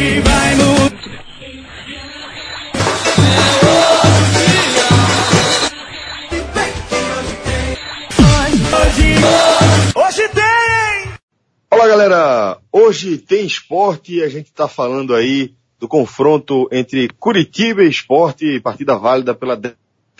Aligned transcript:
Hoje 0.00 0.20
vai 0.20 0.54
mudar. 0.54 0.90
Hoje, 8.72 9.14
hoje 9.94 10.28
tem! 10.30 11.12
Olá 11.70 11.86
galera, 11.86 12.58
hoje 12.72 13.18
tem 13.18 13.44
esporte 13.44 14.14
e 14.14 14.22
a 14.22 14.28
gente 14.30 14.46
está 14.46 14.66
falando 14.66 15.14
aí 15.14 15.52
do 15.78 15.86
confronto 15.86 16.66
entre 16.72 17.10
Curitiba 17.18 17.82
e 17.82 17.90
Esporte, 17.90 18.58
partida 18.60 18.96
válida 18.96 19.34
pela 19.34 19.60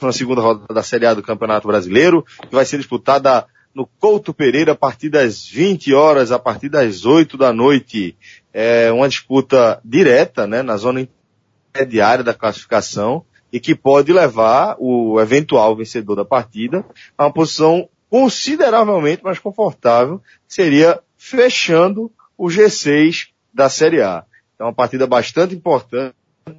na 0.02 0.12
segunda 0.12 0.42
rodada 0.42 0.74
da 0.74 0.82
Série 0.82 1.06
A 1.06 1.14
do 1.14 1.22
Campeonato 1.22 1.66
Brasileiro, 1.66 2.22
que 2.22 2.54
vai 2.54 2.66
ser 2.66 2.76
disputada 2.76 3.46
no 3.74 3.86
Couto 3.86 4.34
Pereira 4.34 4.72
a 4.72 4.76
partir 4.76 5.08
das 5.08 5.46
20 5.46 5.94
horas, 5.94 6.32
a 6.32 6.38
partir 6.38 6.68
das 6.68 7.04
8 7.04 7.36
da 7.38 7.52
noite. 7.52 8.16
É 8.52 8.90
uma 8.90 9.08
disputa 9.08 9.80
direta, 9.84 10.46
né, 10.46 10.62
na 10.62 10.76
zona 10.76 11.06
intermediária 11.70 12.24
da 12.24 12.34
classificação 12.34 13.24
e 13.52 13.58
que 13.60 13.74
pode 13.74 14.12
levar 14.12 14.76
o 14.78 15.20
eventual 15.20 15.76
vencedor 15.76 16.16
da 16.16 16.24
partida 16.24 16.84
a 17.16 17.24
uma 17.24 17.32
posição 17.32 17.88
consideravelmente 18.08 19.22
mais 19.22 19.38
confortável, 19.38 20.20
seria 20.46 21.00
fechando 21.16 22.10
o 22.36 22.46
G6 22.46 23.28
da 23.54 23.68
Série 23.68 24.02
A. 24.02 24.24
É 24.58 24.64
uma 24.64 24.72
partida 24.72 25.06
bastante 25.06 25.54
importante. 25.54 26.14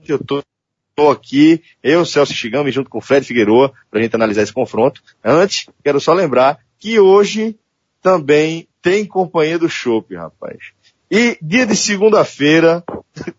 Eu 0.07 0.19
tô 0.19 0.41
aqui, 1.09 1.61
eu, 1.83 2.05
Celso 2.05 2.33
Chigami, 2.33 2.71
junto 2.71 2.89
com 2.89 2.99
o 2.99 3.01
Fred 3.01 3.25
Figueroa, 3.25 3.73
para 3.89 3.99
a 3.99 4.03
gente 4.03 4.15
analisar 4.15 4.43
esse 4.43 4.53
confronto. 4.53 5.01
Antes, 5.23 5.67
quero 5.83 5.99
só 5.99 6.13
lembrar 6.13 6.59
que 6.79 6.99
hoje 6.99 7.57
também 8.01 8.67
tem 8.81 9.05
companhia 9.05 9.59
do 9.59 9.69
Chopp, 9.69 10.15
rapaz. 10.15 10.71
E 11.13 11.37
dia 11.41 11.65
de 11.65 11.75
segunda-feira, 11.75 12.85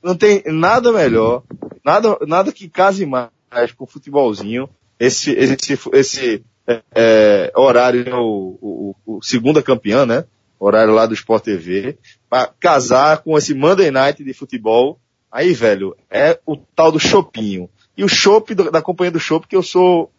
não 0.04 0.14
tem 0.14 0.42
nada 0.44 0.92
melhor, 0.92 1.42
nada, 1.82 2.18
nada 2.26 2.52
que 2.52 2.68
case 2.68 3.06
mais 3.06 3.30
com 3.74 3.84
o 3.84 3.86
futebolzinho. 3.86 4.68
Esse, 5.00 5.30
esse, 5.32 5.78
esse 5.94 6.44
é, 6.66 6.82
é, 6.94 7.52
horário, 7.56 8.04
o, 8.14 8.58
o, 8.60 9.16
o 9.16 9.22
segunda 9.22 9.62
campeã, 9.62 10.04
né? 10.04 10.26
Horário 10.60 10.92
lá 10.92 11.06
do 11.06 11.14
Sport 11.14 11.44
TV, 11.44 11.96
para 12.28 12.52
casar 12.60 13.22
com 13.22 13.38
esse 13.38 13.54
Monday 13.54 13.90
Night 13.90 14.22
de 14.22 14.34
futebol. 14.34 15.00
Aí, 15.30 15.54
velho, 15.54 15.96
é 16.10 16.38
o 16.44 16.58
tal 16.58 16.92
do 16.92 17.00
Chopinho. 17.00 17.70
E 17.96 18.04
o 18.04 18.08
Chopp, 18.08 18.54
da 18.54 18.82
companhia 18.82 19.12
do 19.12 19.18
Chopp, 19.18 19.48
que 19.48 19.56
eu 19.56 19.62
sou, 19.62 20.12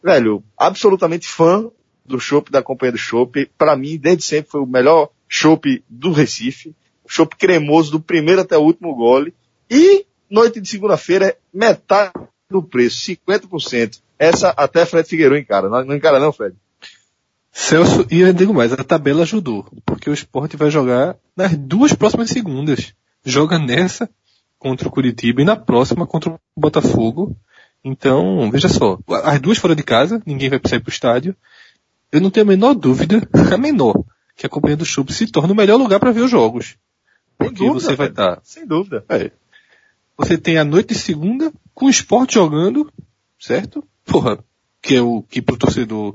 velho, 0.00 0.44
absolutamente 0.56 1.26
fã 1.26 1.68
do 2.06 2.20
Chopp, 2.20 2.52
da 2.52 2.62
companhia 2.62 2.92
do 2.92 2.98
Chopp. 2.98 3.50
Para 3.58 3.74
mim, 3.74 3.98
desde 3.98 4.22
sempre, 4.22 4.48
foi 4.48 4.60
o 4.60 4.66
melhor 4.66 5.10
Chopp 5.28 5.82
do 5.88 6.12
Recife. 6.12 6.72
Chopp 7.10 7.34
cremoso 7.34 7.90
do 7.90 8.00
primeiro 8.00 8.40
até 8.40 8.56
o 8.56 8.62
último 8.62 8.94
gole. 8.94 9.34
E 9.68 10.06
noite 10.30 10.60
de 10.60 10.68
segunda-feira, 10.68 11.36
metade 11.52 12.12
do 12.48 12.62
preço, 12.62 13.04
50%. 13.04 14.00
Essa 14.16 14.50
até 14.50 14.86
Fred 14.86 15.08
Figueiredo 15.08 15.36
encara. 15.36 15.68
Não, 15.68 15.84
não 15.84 15.96
encara 15.96 16.20
não, 16.20 16.32
Fred? 16.32 16.54
Celso, 17.50 18.06
e 18.12 18.20
eu 18.20 18.32
digo 18.32 18.54
mais, 18.54 18.72
a 18.72 18.84
tabela 18.84 19.22
ajudou, 19.22 19.66
porque 19.84 20.08
o 20.08 20.14
esporte 20.14 20.56
vai 20.56 20.70
jogar 20.70 21.16
nas 21.36 21.56
duas 21.56 21.92
próximas 21.92 22.30
segundas. 22.30 22.94
Joga 23.24 23.58
nessa 23.58 24.08
contra 24.56 24.86
o 24.86 24.90
Curitiba 24.90 25.42
e 25.42 25.44
na 25.44 25.56
próxima 25.56 26.06
contra 26.06 26.30
o 26.30 26.38
Botafogo. 26.56 27.36
Então, 27.82 28.48
veja 28.52 28.68
só, 28.68 29.00
as 29.24 29.40
duas 29.40 29.58
fora 29.58 29.74
de 29.74 29.82
casa, 29.82 30.22
ninguém 30.24 30.48
vai 30.48 30.60
sair 30.64 30.78
pro 30.78 30.92
estádio. 30.92 31.34
Eu 32.12 32.20
não 32.20 32.30
tenho 32.30 32.46
a 32.46 32.48
menor 32.48 32.74
dúvida, 32.74 33.28
a 33.52 33.58
menor, 33.58 34.00
que 34.36 34.46
a 34.46 34.48
companhia 34.48 34.76
do 34.76 34.84
Chubb 34.84 35.12
se 35.12 35.26
torna 35.26 35.52
o 35.52 35.56
melhor 35.56 35.76
lugar 35.76 35.98
para 35.98 36.12
ver 36.12 36.20
os 36.20 36.30
jogos. 36.30 36.76
Porque 37.40 37.64
dúvida, 37.64 37.80
você 37.80 37.96
vai 37.96 38.08
estar. 38.08 38.36
Tá, 38.36 38.42
sem 38.44 38.66
dúvida. 38.66 39.02
É, 39.08 39.30
você 40.16 40.36
tem 40.36 40.58
a 40.58 40.64
noite 40.64 40.88
de 40.88 41.00
segunda 41.00 41.50
com 41.74 41.86
o 41.86 41.90
esporte 41.90 42.34
jogando, 42.34 42.92
certo? 43.38 43.82
Porra, 44.04 44.38
que 44.82 44.96
é 44.96 45.00
o 45.00 45.22
que 45.22 45.40
pro 45.40 45.56
torcedor 45.56 46.14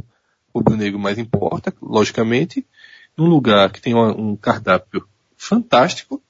rubro-negro 0.54 1.00
mais 1.00 1.18
importa, 1.18 1.74
logicamente, 1.82 2.66
num 3.18 3.26
lugar 3.26 3.72
que 3.72 3.82
tem 3.82 3.96
um 3.96 4.36
cardápio 4.36 5.08
fantástico, 5.36 6.22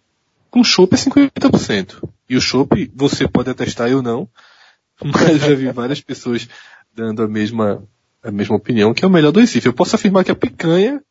com 0.49 0.63
chopp 0.63 0.95
é 0.95 0.97
50%. 0.97 2.01
E 2.29 2.37
o 2.37 2.41
chopp, 2.41 2.89
você 2.95 3.27
pode 3.27 3.49
atestar, 3.49 3.89
eu 3.89 4.01
não, 4.01 4.29
mas 5.03 5.41
já 5.41 5.53
vi 5.53 5.69
várias 5.71 5.99
pessoas 5.99 6.47
dando 6.95 7.21
a 7.21 7.27
mesma, 7.27 7.83
a 8.23 8.31
mesma 8.31 8.55
opinião, 8.55 8.93
que 8.93 9.03
é 9.03 9.07
o 9.07 9.11
melhor 9.11 9.33
do 9.33 9.41
Recife. 9.41 9.67
Eu 9.67 9.73
posso 9.73 9.95
afirmar 9.95 10.23
que 10.23 10.31
a 10.31 10.35
picanha 10.35 11.03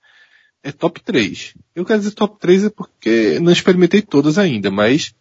é 0.64 0.72
top 0.72 1.00
3. 1.02 1.54
Eu 1.76 1.84
quero 1.84 2.00
dizer 2.00 2.12
top 2.12 2.40
3 2.40 2.64
é 2.64 2.70
porque 2.70 3.38
não 3.38 3.52
experimentei 3.52 4.00
todas 4.00 4.38
ainda, 4.38 4.70
mas 4.70 5.14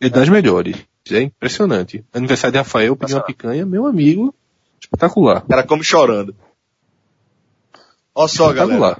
é 0.00 0.08
das 0.08 0.28
melhores. 0.28 0.76
É 1.10 1.20
impressionante. 1.20 2.04
Aniversário 2.14 2.52
de 2.52 2.58
Rafael, 2.58 2.96
pedi 2.96 3.12
uma 3.12 3.22
picanha, 3.22 3.66
meu 3.66 3.86
amigo, 3.86 4.32
espetacular. 4.80 5.42
O 5.44 5.48
cara 5.48 5.66
come 5.66 5.82
chorando. 5.82 6.34
Olha 8.14 8.28
só, 8.28 8.52
galera. 8.52 8.96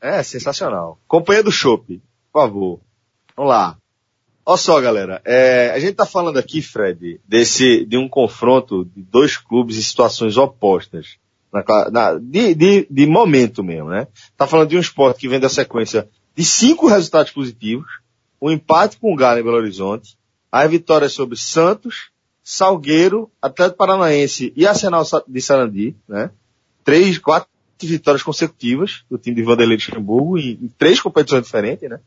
É, 0.00 0.22
sensacional. 0.22 0.98
Companhia 1.06 1.42
do 1.42 1.52
Chopp, 1.52 2.00
por 2.32 2.40
favor. 2.40 2.80
Vamos 3.36 3.50
lá. 3.50 3.76
Olha 4.46 4.56
só, 4.56 4.80
galera. 4.80 5.20
É, 5.26 5.70
a 5.72 5.78
gente 5.78 5.94
tá 5.94 6.06
falando 6.06 6.38
aqui, 6.38 6.62
Fred, 6.62 7.20
desse, 7.28 7.84
de 7.84 7.98
um 7.98 8.08
confronto 8.08 8.86
de 8.86 9.02
dois 9.02 9.36
clubes 9.36 9.76
em 9.76 9.82
situações 9.82 10.38
opostas. 10.38 11.18
Na, 11.52 11.90
na, 11.90 12.14
de, 12.14 12.54
de, 12.54 12.86
de 12.90 13.06
momento 13.06 13.64
mesmo, 13.64 13.88
né? 13.88 14.06
Tá 14.36 14.46
falando 14.46 14.68
de 14.68 14.76
um 14.76 14.80
esporte 14.80 15.20
que 15.20 15.28
vem 15.28 15.40
da 15.40 15.48
sequência 15.48 16.08
de 16.36 16.44
cinco 16.44 16.86
resultados 16.86 17.32
positivos, 17.32 17.86
um 18.40 18.50
empate 18.50 18.98
com 18.98 19.12
o 19.12 19.16
Galo 19.16 19.40
em 19.40 19.42
Belo 19.42 19.56
Horizonte, 19.56 20.16
as 20.52 20.70
vitórias 20.70 21.12
sobre 21.12 21.36
Santos, 21.36 22.10
Salgueiro, 22.44 23.30
Atlético 23.42 23.78
Paranaense 23.78 24.52
e 24.56 24.66
Arsenal 24.66 25.04
de 25.26 25.40
Sarandi, 25.42 25.96
né? 26.08 26.30
Três, 26.84 27.18
quatro 27.18 27.48
vitórias 27.80 28.22
consecutivas 28.22 29.04
do 29.10 29.18
time 29.18 29.36
de 29.36 29.42
Vanderlei 29.42 29.76
de 29.76 29.86
Luxemburgo 29.86 30.38
em, 30.38 30.52
em 30.62 30.68
três 30.78 31.00
competições 31.00 31.44
diferentes, 31.44 31.88
né? 31.88 32.00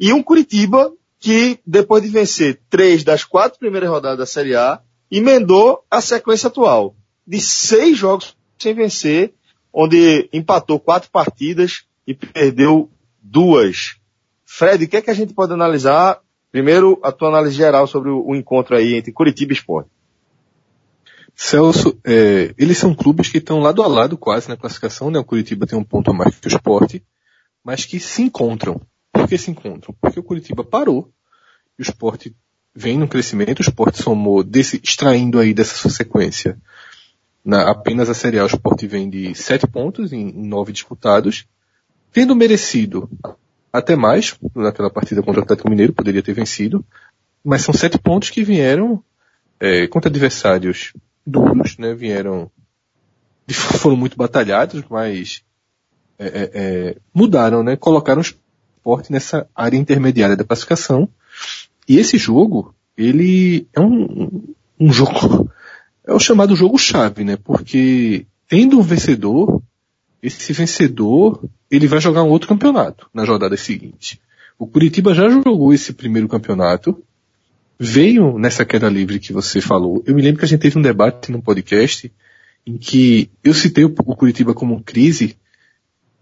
E 0.00 0.12
um 0.12 0.22
Curitiba 0.22 0.92
que, 1.18 1.58
depois 1.66 2.02
de 2.02 2.08
vencer 2.08 2.60
três 2.68 3.04
das 3.04 3.24
quatro 3.24 3.58
primeiras 3.58 3.88
rodadas 3.88 4.18
da 4.18 4.26
Série 4.26 4.56
A, 4.56 4.80
emendou 5.10 5.84
a 5.90 6.00
sequência 6.00 6.48
atual 6.48 6.96
de 7.26 7.40
seis 7.40 7.96
jogos 7.96 8.36
sem 8.62 8.74
vencer, 8.74 9.34
onde 9.72 10.28
empatou 10.32 10.78
quatro 10.78 11.10
partidas 11.10 11.84
e 12.06 12.14
perdeu 12.14 12.90
duas. 13.20 13.96
Fred, 14.44 14.84
o 14.84 14.88
que 14.88 14.96
é 14.96 15.02
que 15.02 15.10
a 15.10 15.14
gente 15.14 15.34
pode 15.34 15.52
analisar? 15.52 16.20
Primeiro, 16.50 17.00
a 17.02 17.10
tua 17.10 17.28
análise 17.28 17.56
geral 17.56 17.86
sobre 17.86 18.10
o, 18.10 18.34
encontro 18.34 18.76
aí 18.76 18.94
entre 18.94 19.12
Curitiba 19.12 19.52
e 19.52 19.56
Sport. 19.56 19.86
Celso, 21.34 21.98
é, 22.04 22.54
eles 22.58 22.76
são 22.76 22.94
clubes 22.94 23.30
que 23.30 23.38
estão 23.38 23.58
lado 23.58 23.82
a 23.82 23.86
lado 23.86 24.18
quase 24.18 24.48
na 24.50 24.56
classificação, 24.56 25.10
né? 25.10 25.18
O 25.18 25.24
Curitiba 25.24 25.66
tem 25.66 25.78
um 25.78 25.84
ponto 25.84 26.10
a 26.10 26.14
mais 26.14 26.38
que 26.38 26.46
o 26.46 26.54
Sport, 26.54 26.96
mas 27.64 27.86
que 27.86 27.98
se 27.98 28.22
encontram. 28.22 28.80
Por 29.10 29.26
que 29.26 29.38
se 29.38 29.50
encontram? 29.50 29.94
Porque 29.98 30.20
o 30.20 30.22
Curitiba 30.22 30.62
parou 30.62 31.10
e 31.78 31.82
o 31.82 31.84
Sport 31.84 32.26
vem 32.74 32.98
no 32.98 33.08
crescimento, 33.08 33.60
o 33.60 33.62
Sport 33.62 33.96
somou, 33.96 34.42
desse, 34.42 34.80
extraindo 34.82 35.38
aí 35.38 35.52
dessa 35.54 35.74
sua 35.74 35.90
sequência, 35.90 36.58
na, 37.44 37.70
apenas 37.70 38.08
a 38.08 38.14
Série 38.14 38.38
A, 38.38 38.44
o 38.44 38.46
Sport 38.46 38.84
vem 38.84 39.10
de 39.10 39.34
sete 39.34 39.66
pontos 39.66 40.12
em, 40.12 40.28
em 40.28 40.46
nove 40.46 40.72
disputados, 40.72 41.46
tendo 42.12 42.36
merecido 42.36 43.08
até 43.72 43.96
mais 43.96 44.36
naquela 44.54 44.90
partida 44.90 45.22
contra 45.22 45.40
o 45.40 45.44
Atlético 45.44 45.70
Mineiro, 45.70 45.92
poderia 45.92 46.22
ter 46.22 46.34
vencido, 46.34 46.84
mas 47.44 47.62
são 47.62 47.74
sete 47.74 47.98
pontos 47.98 48.30
que 48.30 48.44
vieram 48.44 49.02
é, 49.58 49.86
contra 49.86 50.10
adversários 50.10 50.92
duros, 51.26 51.78
né? 51.78 51.94
Vieram, 51.94 52.50
foram 53.48 53.96
muito 53.96 54.16
batalhados, 54.16 54.84
mas 54.90 55.42
é, 56.18 56.26
é, 56.26 56.50
é, 56.54 56.96
mudaram, 57.14 57.62
né? 57.62 57.76
Colocaram 57.76 58.20
o 58.20 58.24
esporte 58.24 59.10
nessa 59.10 59.48
área 59.54 59.76
intermediária 59.76 60.36
da 60.36 60.44
classificação. 60.44 61.08
E 61.88 61.98
esse 61.98 62.18
jogo, 62.18 62.74
ele 62.96 63.66
é 63.72 63.80
um, 63.80 64.54
um 64.78 64.92
jogo, 64.92 65.50
é 66.06 66.12
o 66.12 66.18
chamado 66.18 66.56
jogo 66.56 66.78
chave, 66.78 67.24
né? 67.24 67.36
Porque 67.36 68.26
tendo 68.48 68.78
um 68.78 68.82
vencedor, 68.82 69.62
esse 70.22 70.52
vencedor, 70.52 71.42
ele 71.70 71.86
vai 71.86 72.00
jogar 72.00 72.22
um 72.22 72.28
outro 72.28 72.48
campeonato 72.48 73.08
na 73.12 73.24
rodada 73.24 73.56
seguinte. 73.56 74.20
O 74.58 74.66
Curitiba 74.66 75.14
já 75.14 75.28
jogou 75.28 75.72
esse 75.72 75.92
primeiro 75.92 76.28
campeonato, 76.28 77.02
veio 77.78 78.38
nessa 78.38 78.64
queda 78.64 78.88
livre 78.88 79.18
que 79.18 79.32
você 79.32 79.60
falou. 79.60 80.02
Eu 80.06 80.14
me 80.14 80.22
lembro 80.22 80.38
que 80.38 80.44
a 80.44 80.48
gente 80.48 80.60
teve 80.60 80.78
um 80.78 80.82
debate 80.82 81.32
no 81.32 81.42
podcast 81.42 82.12
em 82.64 82.78
que 82.78 83.28
eu 83.42 83.52
citei 83.52 83.84
o 83.84 83.90
Curitiba 83.90 84.54
como 84.54 84.82
crise 84.82 85.36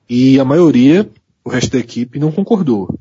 e 0.09 0.41
a 0.41 0.45
maioria, 0.45 1.09
o 1.45 1.51
resto 1.51 1.73
da 1.73 1.79
equipe, 1.79 2.19
não 2.19 2.33
concordou. 2.33 2.99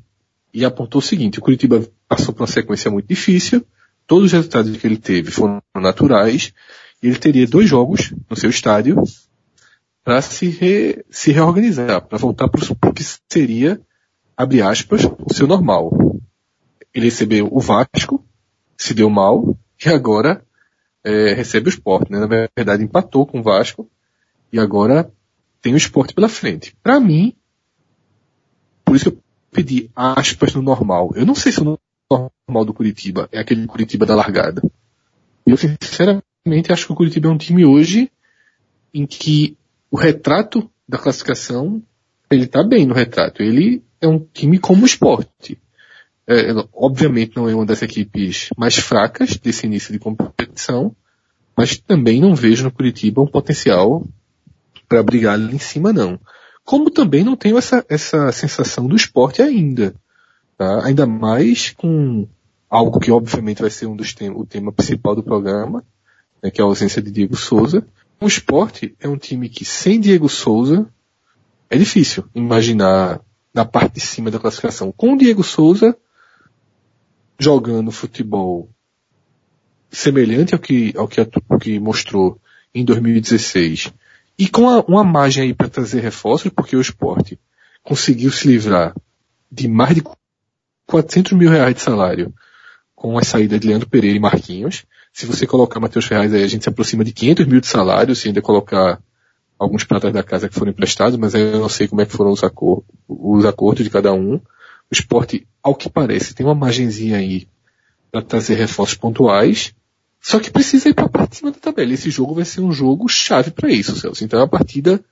E 0.52 0.64
apontou 0.64 0.98
o 0.98 1.02
seguinte, 1.02 1.38
o 1.38 1.42
Curitiba 1.42 1.86
passou 2.08 2.34
por 2.34 2.42
uma 2.42 2.46
sequência 2.46 2.90
muito 2.90 3.06
difícil, 3.06 3.64
todos 4.10 4.24
os 4.24 4.32
resultados 4.32 4.76
que 4.76 4.84
ele 4.84 4.96
teve 4.96 5.30
foram 5.30 5.62
naturais, 5.72 6.52
e 7.00 7.06
ele 7.06 7.16
teria 7.16 7.46
dois 7.46 7.68
jogos 7.68 8.12
no 8.28 8.34
seu 8.34 8.50
estádio 8.50 9.00
para 10.02 10.20
se, 10.20 10.48
re, 10.48 11.04
se 11.08 11.30
reorganizar, 11.30 12.04
para 12.04 12.18
voltar 12.18 12.48
para 12.48 12.60
o 12.88 12.92
que 12.92 13.04
seria, 13.30 13.80
abre 14.36 14.62
aspas, 14.62 15.02
o 15.04 15.32
seu 15.32 15.46
normal. 15.46 15.92
Ele 16.92 17.04
recebeu 17.04 17.48
o 17.52 17.60
Vasco, 17.60 18.26
se 18.76 18.94
deu 18.94 19.08
mal 19.08 19.56
e 19.86 19.88
agora 19.88 20.44
é, 21.04 21.32
recebe 21.32 21.68
o 21.68 21.70
esporte, 21.70 22.10
né? 22.10 22.18
Na 22.18 22.26
verdade 22.26 22.82
empatou 22.82 23.24
com 23.24 23.38
o 23.38 23.44
Vasco 23.44 23.88
e 24.52 24.58
agora 24.58 25.08
tem 25.62 25.72
o 25.72 25.76
esporte 25.76 26.14
pela 26.14 26.28
frente. 26.28 26.76
Para 26.82 26.98
mim, 26.98 27.32
por 28.84 28.96
isso 28.96 29.12
que 29.12 29.16
eu 29.16 29.22
pedi 29.52 29.88
aspas 29.94 30.52
no 30.52 30.62
normal. 30.62 31.12
Eu 31.14 31.24
não 31.24 31.36
sei 31.36 31.52
se 31.52 31.60
o 31.60 31.78
normal 32.10 32.64
do 32.64 32.74
Curitiba 32.74 33.28
é 33.30 33.38
aquele 33.38 33.66
Curitiba 33.66 34.04
da 34.04 34.14
largada. 34.14 34.62
Eu 35.46 35.56
sinceramente 35.56 36.72
acho 36.72 36.86
que 36.86 36.92
o 36.92 36.96
Curitiba 36.96 37.28
é 37.28 37.30
um 37.30 37.38
time 37.38 37.64
hoje 37.64 38.10
em 38.92 39.06
que 39.06 39.56
o 39.90 39.96
retrato 39.96 40.68
da 40.88 40.98
classificação, 40.98 41.82
ele 42.30 42.46
tá 42.46 42.62
bem 42.64 42.84
no 42.84 42.94
retrato. 42.94 43.42
Ele 43.42 43.82
é 44.00 44.08
um 44.08 44.18
time 44.18 44.58
como 44.58 44.84
esporte. 44.86 45.58
É, 46.26 46.52
obviamente 46.72 47.36
não 47.36 47.48
é 47.48 47.54
uma 47.54 47.66
das 47.66 47.82
equipes 47.82 48.50
mais 48.56 48.76
fracas 48.76 49.36
desse 49.36 49.66
início 49.66 49.92
de 49.92 49.98
competição, 49.98 50.94
mas 51.56 51.76
também 51.76 52.20
não 52.20 52.34
vejo 52.34 52.64
no 52.64 52.70
Curitiba 52.70 53.20
um 53.20 53.26
potencial 53.26 54.04
para 54.88 55.02
brigar 55.02 55.34
ali 55.34 55.54
em 55.54 55.58
cima 55.58 55.92
não. 55.92 56.18
Como 56.64 56.90
também 56.90 57.24
não 57.24 57.36
tenho 57.36 57.58
essa, 57.58 57.84
essa 57.88 58.30
sensação 58.32 58.86
do 58.86 58.94
esporte 58.94 59.42
ainda. 59.42 59.94
Tá? 60.60 60.84
Ainda 60.84 61.06
mais 61.06 61.70
com 61.70 62.28
algo 62.68 63.00
que 63.00 63.10
obviamente 63.10 63.62
vai 63.62 63.70
ser 63.70 63.86
um 63.86 63.96
dos 63.96 64.12
temas, 64.12 64.42
o 64.42 64.44
tema 64.44 64.70
principal 64.70 65.16
do 65.16 65.22
programa, 65.22 65.82
né, 66.42 66.50
que 66.50 66.60
é 66.60 66.62
a 66.62 66.66
ausência 66.66 67.00
de 67.00 67.10
Diego 67.10 67.34
Souza. 67.34 67.82
O 68.20 68.26
esporte 68.26 68.94
é 69.00 69.08
um 69.08 69.16
time 69.16 69.48
que 69.48 69.64
sem 69.64 69.98
Diego 69.98 70.28
Souza 70.28 70.86
é 71.70 71.78
difícil 71.78 72.26
imaginar 72.34 73.22
na 73.54 73.64
parte 73.64 73.94
de 73.94 74.00
cima 74.00 74.30
da 74.30 74.38
classificação. 74.38 74.92
Com 74.92 75.14
o 75.14 75.16
Diego 75.16 75.42
Souza 75.42 75.96
jogando 77.38 77.90
futebol 77.90 78.68
semelhante 79.90 80.52
ao 80.52 80.60
que, 80.60 80.92
ao 80.94 81.08
que, 81.08 81.20
ao 81.48 81.58
que 81.58 81.80
mostrou 81.80 82.38
em 82.74 82.84
2016 82.84 83.94
e 84.38 84.46
com 84.46 84.68
a, 84.68 84.80
uma 84.80 85.04
margem 85.04 85.44
aí 85.44 85.54
para 85.54 85.70
trazer 85.70 86.00
reforços, 86.00 86.52
porque 86.54 86.76
o 86.76 86.82
esporte 86.82 87.40
conseguiu 87.82 88.30
se 88.30 88.46
livrar 88.46 88.94
de 89.50 89.66
mais 89.66 89.94
de 89.94 90.02
400 90.90 91.32
mil 91.32 91.50
reais 91.50 91.74
de 91.74 91.80
salário 91.80 92.34
com 92.94 93.16
a 93.16 93.22
saída 93.22 93.58
de 93.58 93.68
Leandro 93.68 93.88
Pereira 93.88 94.16
e 94.16 94.20
Marquinhos. 94.20 94.84
Se 95.12 95.24
você 95.24 95.46
colocar 95.46 95.80
Matheus 95.80 96.04
Ferraz 96.04 96.34
aí, 96.34 96.42
a 96.42 96.48
gente 96.48 96.64
se 96.64 96.68
aproxima 96.68 97.04
de 97.04 97.12
500 97.12 97.46
mil 97.46 97.60
de 97.60 97.66
salário, 97.66 98.14
se 98.14 98.28
ainda 98.28 98.42
colocar 98.42 99.00
alguns 99.58 99.84
pratas 99.84 100.12
da 100.12 100.22
casa 100.22 100.48
que 100.48 100.54
foram 100.54 100.72
emprestados, 100.72 101.16
mas 101.16 101.34
eu 101.34 101.60
não 101.60 101.68
sei 101.68 101.86
como 101.86 102.00
é 102.00 102.06
que 102.06 102.12
foram 102.12 102.32
os, 102.32 102.42
acor 102.42 102.82
os 103.08 103.44
acordos 103.44 103.84
de 103.84 103.90
cada 103.90 104.12
um. 104.12 104.34
O 104.34 104.92
esporte, 104.92 105.46
ao 105.62 105.74
que 105.74 105.88
parece, 105.88 106.34
tem 106.34 106.44
uma 106.44 106.54
margenzinha 106.54 107.18
aí 107.18 107.46
para 108.10 108.22
trazer 108.22 108.54
reforços 108.54 108.96
pontuais, 108.96 109.72
só 110.20 110.40
que 110.40 110.50
precisa 110.50 110.88
ir 110.88 110.94
para 110.94 111.06
a 111.06 111.08
parte 111.08 111.30
de 111.30 111.36
cima 111.36 111.52
da 111.52 111.58
tabela. 111.58 111.92
Esse 111.92 112.10
jogo 112.10 112.34
vai 112.34 112.44
ser 112.44 112.60
um 112.60 112.72
jogo 112.72 113.08
chave 113.08 113.50
para 113.50 113.70
isso, 113.70 113.96
Celso. 113.96 114.24
Então 114.24 114.40
é 114.40 114.42
uma 114.42 114.48
partida 114.48 115.02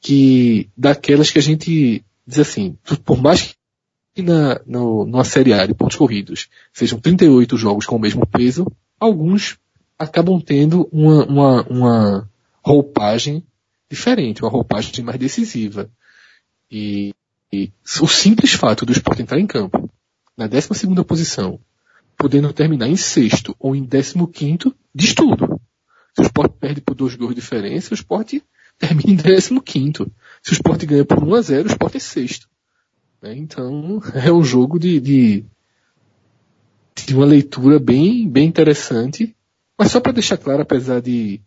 que, 0.00 0.68
daquelas 0.76 1.30
que 1.30 1.38
a 1.38 1.42
gente 1.42 2.04
diz 2.26 2.38
assim, 2.38 2.76
por 3.04 3.20
mais 3.20 3.56
que 4.14 4.22
na, 4.22 4.60
no, 4.66 5.04
numa 5.04 5.24
série 5.24 5.52
A 5.52 5.66
de 5.66 5.74
pontos 5.74 5.96
corridos 5.96 6.48
sejam 6.72 7.00
38 7.00 7.56
jogos 7.56 7.86
com 7.86 7.96
o 7.96 8.00
mesmo 8.00 8.26
peso, 8.26 8.66
alguns 9.00 9.58
acabam 9.98 10.40
tendo 10.40 10.88
uma, 10.92 11.24
uma, 11.24 11.62
uma 11.62 12.30
roupagem 12.62 13.44
diferente, 13.90 14.42
uma 14.42 14.50
roupagem 14.50 15.04
mais 15.04 15.18
decisiva. 15.18 15.90
E, 16.70 17.14
e 17.52 17.70
o 18.00 18.06
simples 18.06 18.52
fato 18.52 18.84
do 18.84 18.92
esporte 18.92 19.22
entrar 19.22 19.38
em 19.38 19.46
campo 19.46 19.90
na 20.36 20.46
12 20.46 20.68
posição, 21.06 21.60
podendo 22.16 22.52
terminar 22.52 22.88
em 22.88 22.96
sexto 22.96 23.54
ou 23.58 23.76
em 23.76 23.84
décimo 23.84 24.26
quinto, 24.26 24.74
diz 24.94 25.14
tudo. 25.14 25.60
Se 26.14 26.22
o 26.22 26.24
esporte 26.24 26.56
perde 26.58 26.80
por 26.80 26.94
dois 26.94 27.14
gols 27.14 27.34
de 27.34 27.40
diferença, 27.40 27.90
o 27.92 27.94
esporte 27.94 28.42
termina 28.78 29.10
em 29.10 29.16
décimo 29.16 29.62
quinto. 29.62 30.10
Se 30.42 30.52
o 30.52 30.54
esporte 30.54 30.86
ganha 30.86 31.04
por 31.04 31.22
1 31.22 31.34
a 31.34 31.42
0, 31.42 31.68
o 31.68 31.72
esporte 31.72 31.96
é 31.96 32.00
sexto. 32.00 32.48
Né? 33.22 33.36
Então, 33.36 34.02
é 34.14 34.32
um 34.32 34.42
jogo 34.42 34.78
de, 34.78 35.00
de, 35.00 35.44
de 37.06 37.14
uma 37.14 37.24
leitura 37.24 37.78
bem, 37.78 38.28
bem 38.28 38.48
interessante. 38.48 39.34
Mas 39.78 39.92
só 39.92 40.00
para 40.00 40.12
deixar 40.12 40.36
claro, 40.36 40.62
apesar 40.62 41.00
de 41.00 41.40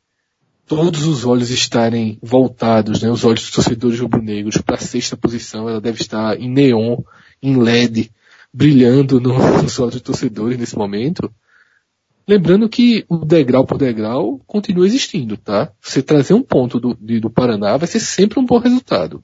todos 0.66 1.06
os 1.06 1.26
olhos 1.26 1.52
estarem 1.52 2.18
voltados, 2.22 3.02
né, 3.02 3.12
os 3.12 3.24
olhos 3.24 3.42
dos 3.42 3.52
torcedores 3.52 4.00
rubro-negros 4.00 4.58
para 4.58 4.76
a 4.76 4.80
sexta 4.80 5.16
posição, 5.16 5.70
ela 5.70 5.80
deve 5.80 6.02
estar 6.02 6.40
em 6.40 6.50
neon, 6.50 6.98
em 7.42 7.58
LED, 7.62 8.12
brilhando 8.52 9.20
nos 9.22 9.80
olhos 9.80 9.94
dos 9.94 10.02
torcedores 10.02 10.58
nesse 10.58 10.76
momento. 10.76 11.32
Lembrando 12.28 12.68
que 12.68 13.06
o 13.08 13.18
degrau 13.18 13.64
por 13.64 13.78
degrau 13.78 14.40
continua 14.48 14.88
existindo, 14.88 15.38
tá? 15.38 15.72
Você 15.80 16.02
trazer 16.02 16.34
um 16.34 16.42
ponto 16.42 16.80
do, 16.80 16.98
de, 17.00 17.20
do 17.20 17.30
Paraná 17.30 17.78
vai 17.78 17.88
ser 17.88 18.00
sempre 18.00 18.40
um 18.40 18.46
bom 18.46 18.58
resultado. 18.58 19.24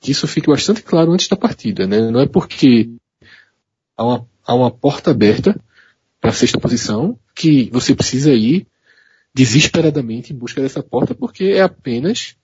Que 0.00 0.12
isso 0.12 0.26
fique 0.26 0.48
bastante 0.48 0.82
claro 0.82 1.12
antes 1.12 1.28
da 1.28 1.36
partida, 1.36 1.86
né? 1.86 2.10
Não 2.10 2.20
é 2.20 2.26
porque 2.26 2.90
há 3.96 4.04
uma, 4.04 4.26
há 4.44 4.54
uma 4.54 4.70
porta 4.70 5.10
aberta 5.10 5.58
para 6.20 6.30
a 6.30 6.34
sexta 6.34 6.58
posição 6.58 7.18
que 7.34 7.68
você 7.70 7.94
precisa 7.94 8.32
ir 8.32 8.66
desesperadamente 9.34 10.32
em 10.32 10.36
busca 10.36 10.60
dessa 10.60 10.82
porta 10.82 11.14
porque 11.14 11.44
é 11.44 11.62
apenas 11.62 12.34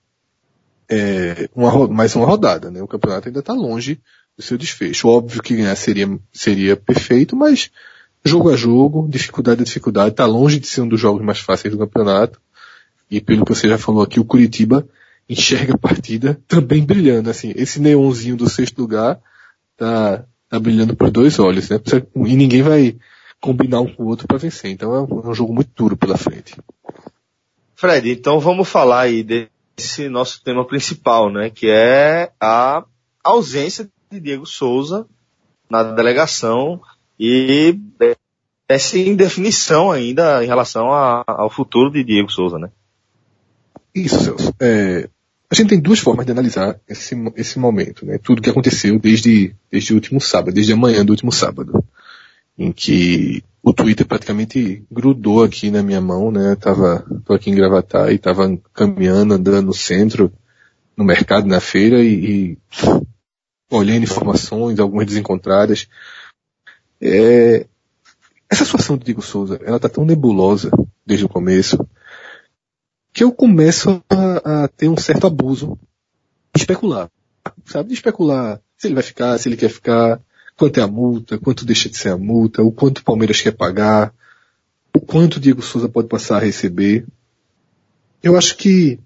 é, 0.89 1.49
uma, 1.53 1.87
mais 1.87 2.15
uma 2.15 2.25
rodada, 2.25 2.71
né? 2.71 2.81
O 2.81 2.87
campeonato 2.87 3.27
ainda 3.27 3.39
está 3.39 3.53
longe 3.53 3.99
do 4.37 4.43
seu 4.43 4.57
desfecho. 4.57 5.07
Óbvio 5.07 5.41
que 5.41 5.55
ganhar 5.55 5.75
seria, 5.75 6.07
seria 6.31 6.77
perfeito, 6.77 7.35
mas 7.35 7.71
jogo 8.23 8.49
a 8.51 8.55
jogo, 8.55 9.07
dificuldade 9.09 9.61
a 9.61 9.65
dificuldade, 9.65 10.11
está 10.11 10.25
longe 10.25 10.59
de 10.59 10.67
ser 10.67 10.81
um 10.81 10.87
dos 10.87 10.99
jogos 10.99 11.23
mais 11.23 11.39
fáceis 11.39 11.73
do 11.73 11.79
campeonato. 11.79 12.39
E 13.09 13.19
pelo 13.21 13.45
que 13.45 13.53
você 13.53 13.67
já 13.67 13.77
falou 13.77 14.01
aqui, 14.03 14.19
o 14.19 14.25
Curitiba 14.25 14.87
enxerga 15.29 15.73
a 15.73 15.77
partida 15.77 16.39
também 16.47 16.85
brilhando, 16.85 17.29
assim, 17.29 17.53
esse 17.55 17.81
neonzinho 17.81 18.37
do 18.37 18.49
sexto 18.49 18.79
lugar 18.79 19.19
tá, 19.75 20.23
tá 20.49 20.59
brilhando 20.59 20.95
por 20.95 21.11
dois 21.11 21.37
olhos, 21.39 21.69
né? 21.69 21.79
E 22.25 22.35
ninguém 22.35 22.61
vai 22.61 22.97
combinar 23.41 23.81
um 23.81 23.93
com 23.93 24.03
o 24.03 24.07
outro 24.07 24.27
para 24.27 24.37
vencer. 24.37 24.71
Então 24.71 24.93
é 24.95 25.01
um, 25.01 25.21
é 25.25 25.29
um 25.29 25.33
jogo 25.33 25.53
muito 25.53 25.71
duro 25.75 25.97
pela 25.97 26.17
frente. 26.17 26.55
Fred, 27.75 28.09
então 28.09 28.39
vamos 28.39 28.67
falar 28.67 29.01
aí 29.01 29.23
desse 29.23 30.09
nosso 30.09 30.43
tema 30.43 30.65
principal, 30.65 31.31
né? 31.31 31.49
Que 31.49 31.69
é 31.69 32.31
a 32.39 32.83
ausência 33.23 33.89
de 34.09 34.19
Diego 34.19 34.45
Souza 34.45 35.05
na 35.69 35.83
delegação 35.83 36.81
e 37.19 37.77
essa 38.67 38.97
indefinição 38.97 39.91
ainda 39.91 40.43
em 40.43 40.47
relação 40.47 40.91
a, 40.91 41.23
ao 41.27 41.49
futuro 41.49 41.91
de 41.91 42.03
Diego 42.03 42.31
Souza, 42.31 42.57
né? 42.57 42.69
Isso, 43.93 44.19
Celso. 44.19 44.53
É, 44.59 45.09
a 45.49 45.55
gente 45.55 45.69
tem 45.69 45.79
duas 45.79 45.99
formas 45.99 46.25
de 46.25 46.31
analisar 46.31 46.79
esse, 46.87 47.15
esse 47.35 47.57
momento, 47.57 48.05
né? 48.05 48.17
Tudo 48.17 48.41
que 48.41 48.49
aconteceu 48.49 48.99
desde, 48.99 49.55
desde 49.71 49.93
o 49.93 49.95
último 49.95 50.19
sábado, 50.19 50.53
desde 50.53 50.73
a 50.73 50.77
manhã 50.77 51.05
do 51.05 51.11
último 51.11 51.31
sábado, 51.31 51.83
em 52.57 52.71
que 52.71 53.41
o 53.63 53.71
Twitter 53.71 54.05
praticamente 54.05 54.83
grudou 54.91 55.43
aqui 55.43 55.71
na 55.71 55.81
minha 55.81 56.01
mão, 56.01 56.31
né? 56.31 56.55
Tava, 56.55 57.05
tô 57.25 57.33
aqui 57.33 57.49
em 57.49 57.55
Gravatar 57.55 58.11
e 58.11 58.17
tava 58.17 58.57
caminhando, 58.73 59.35
andando 59.35 59.67
no 59.67 59.73
centro, 59.73 60.31
no 60.97 61.05
mercado, 61.05 61.47
na 61.47 61.61
feira 61.61 62.03
e, 62.03 62.13
e 62.51 62.57
olhando 63.71 64.03
informações, 64.03 64.79
algumas 64.79 65.05
desencontradas. 65.05 65.87
É, 66.99 67.65
essa 68.49 68.65
situação 68.65 68.97
do 68.97 69.05
Diego 69.05 69.21
Souza, 69.21 69.59
ela 69.63 69.79
tá 69.79 69.87
tão 69.87 70.03
nebulosa 70.03 70.71
desde 71.05 71.25
o 71.25 71.29
começo, 71.29 71.77
que 73.17 73.23
eu 73.23 73.31
começo 73.31 73.99
a, 74.07 74.65
a 74.65 74.67
ter 74.67 74.87
um 74.87 74.95
certo 74.95 75.25
abuso 75.25 75.75
de 76.53 76.61
especular. 76.61 77.09
Sabe? 77.65 77.89
De 77.89 77.95
especular 77.95 78.61
se 78.77 78.85
ele 78.85 78.93
vai 78.93 79.01
ficar, 79.01 79.39
se 79.39 79.49
ele 79.49 79.57
quer 79.57 79.71
ficar, 79.71 80.21
quanto 80.55 80.79
é 80.79 80.83
a 80.83 80.87
multa, 80.87 81.39
quanto 81.39 81.65
deixa 81.65 81.89
de 81.89 81.97
ser 81.97 82.09
a 82.09 82.17
multa, 82.17 82.61
o 82.61 82.71
quanto 82.71 82.99
o 82.99 83.03
Palmeiras 83.03 83.41
quer 83.41 83.53
pagar, 83.53 84.13
o 84.95 84.99
quanto 84.99 85.37
o 85.37 85.39
Diego 85.39 85.63
Souza 85.63 85.89
pode 85.89 86.07
passar 86.07 86.35
a 86.37 86.45
receber. 86.45 87.07
Eu 88.21 88.37
acho 88.37 88.55
que 88.55 88.99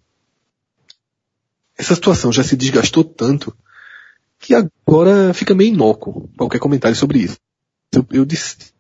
essa 1.78 1.96
situação 1.96 2.34
já 2.34 2.44
se 2.44 2.58
desgastou 2.58 3.06
tanto 3.06 3.56
que 4.38 4.54
agora 4.54 5.34
fica 5.34 5.56
meio 5.56 5.74
inócuo 5.74 6.30
qualquer 6.38 6.60
comentário 6.60 6.98
sobre 6.98 7.20
isso. 7.20 7.38
Eu, 7.94 8.06
eu 8.12 8.26
de, 8.26 8.38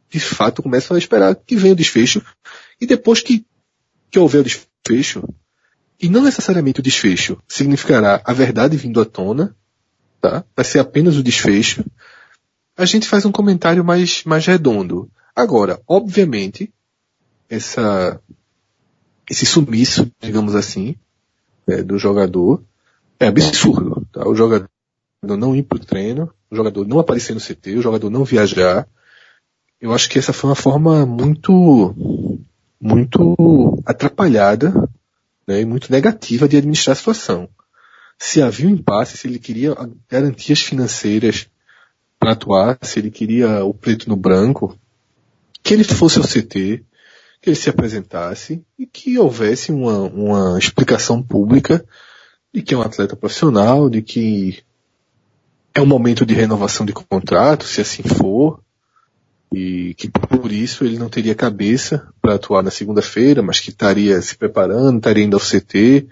de, 0.10 0.20
fato 0.20 0.62
começo 0.62 0.94
a 0.94 0.98
esperar 0.98 1.34
que 1.36 1.56
venha 1.56 1.72
o 1.72 1.78
desfecho 1.78 2.22
e 2.82 2.86
depois 2.86 3.22
que, 3.22 3.46
que 4.10 4.20
houver 4.20 4.42
o 4.42 4.44
desfecho, 4.44 4.71
e 6.02 6.10
não 6.10 6.24
necessariamente 6.24 6.80
o 6.80 6.84
desfecho 6.84 7.38
significará 7.48 8.22
a 8.26 8.34
verdade 8.34 8.76
vindo 8.76 9.00
à 9.00 9.06
tona, 9.06 9.56
tá? 10.20 10.44
Vai 10.56 10.66
ser 10.66 10.80
apenas 10.80 11.16
o 11.16 11.24
desfecho. 11.24 11.86
A 12.76 12.86
gente 12.86 13.08
faz 13.08 13.24
um 13.26 13.32
comentário 13.32 13.86
mais, 13.86 14.24
mais 14.24 14.46
redondo. 14.46 15.10
Agora, 15.36 15.80
obviamente, 15.88 16.74
essa, 17.48 18.20
esse 19.30 19.46
sumiço, 19.46 20.12
digamos 20.20 20.56
assim, 20.56 20.96
é, 21.68 21.84
do 21.84 22.00
jogador 22.00 22.64
é 23.20 23.28
absurdo. 23.28 24.08
Tá? 24.12 24.28
O 24.28 24.34
jogador 24.34 24.68
não 25.22 25.56
ir 25.56 25.64
para 25.64 25.76
o 25.76 25.86
treino, 25.86 26.34
o 26.50 26.56
jogador 26.56 26.88
não 26.88 26.98
aparecer 26.98 27.34
no 27.34 27.40
CT, 27.40 27.78
o 27.78 27.82
jogador 27.82 28.10
não 28.10 28.24
viajar. 28.24 28.88
eu 29.80 29.94
acho 29.94 30.10
que 30.10 30.18
essa 30.18 30.34
foi 30.34 30.50
uma 30.50 30.56
forma 30.56 31.06
muito, 31.06 31.94
muito 32.92 33.82
atrapalhada 33.86 34.74
né, 35.48 35.62
e 35.62 35.66
muito 35.66 35.92
negativa 35.92 36.48
de 36.48 36.58
administrar 36.58 36.94
a 36.94 36.98
situação. 36.98 37.50
Se 38.18 38.42
havia 38.42 38.68
um 38.68 38.72
impasse, 38.72 39.18
se 39.18 39.28
ele 39.28 39.40
queria 39.40 39.76
garantias 40.10 40.62
financeiras 40.62 41.48
para 42.20 42.34
atuar, 42.34 42.78
se 42.82 43.00
ele 43.00 43.10
queria 43.10 43.64
o 43.66 43.74
preto 43.74 44.08
no 44.08 44.16
branco, 44.16 44.78
que 45.64 45.74
ele 45.74 45.84
fosse 45.84 46.20
ao 46.20 46.24
CT, 46.24 46.84
que 47.42 47.50
ele 47.50 47.56
se 47.56 47.70
apresentasse 47.70 48.64
e 48.78 48.86
que 48.86 49.18
houvesse 49.18 49.72
uma, 49.72 50.02
uma 50.02 50.60
explicação 50.60 51.22
pública 51.24 51.84
de 52.54 52.62
que 52.62 52.74
é 52.74 52.78
um 52.78 52.82
atleta 52.82 53.16
profissional, 53.16 53.90
de 53.90 54.02
que 54.02 54.62
é 55.74 55.82
um 55.82 55.86
momento 55.86 56.26
de 56.26 56.34
renovação 56.34 56.86
de 56.86 56.94
contrato, 56.94 57.66
se 57.66 57.82
assim 57.82 58.04
for, 58.04 58.62
e 59.52 59.94
que 59.96 60.10
por 60.10 60.52
isso 60.52 60.86
ele 60.86 60.98
não 60.98 61.10
teria 61.10 61.36
cabeça 61.36 62.08
para 62.22 62.36
atuar 62.36 62.64
na 62.64 62.72
segunda-feira, 62.72 63.42
mas 63.42 63.60
que 63.60 63.70
estaria 63.70 64.22
se 64.22 64.36
preparando, 64.36 64.98
estaria 64.98 65.26
indo 65.26 65.36
ao 65.36 65.42
CT, 65.42 66.08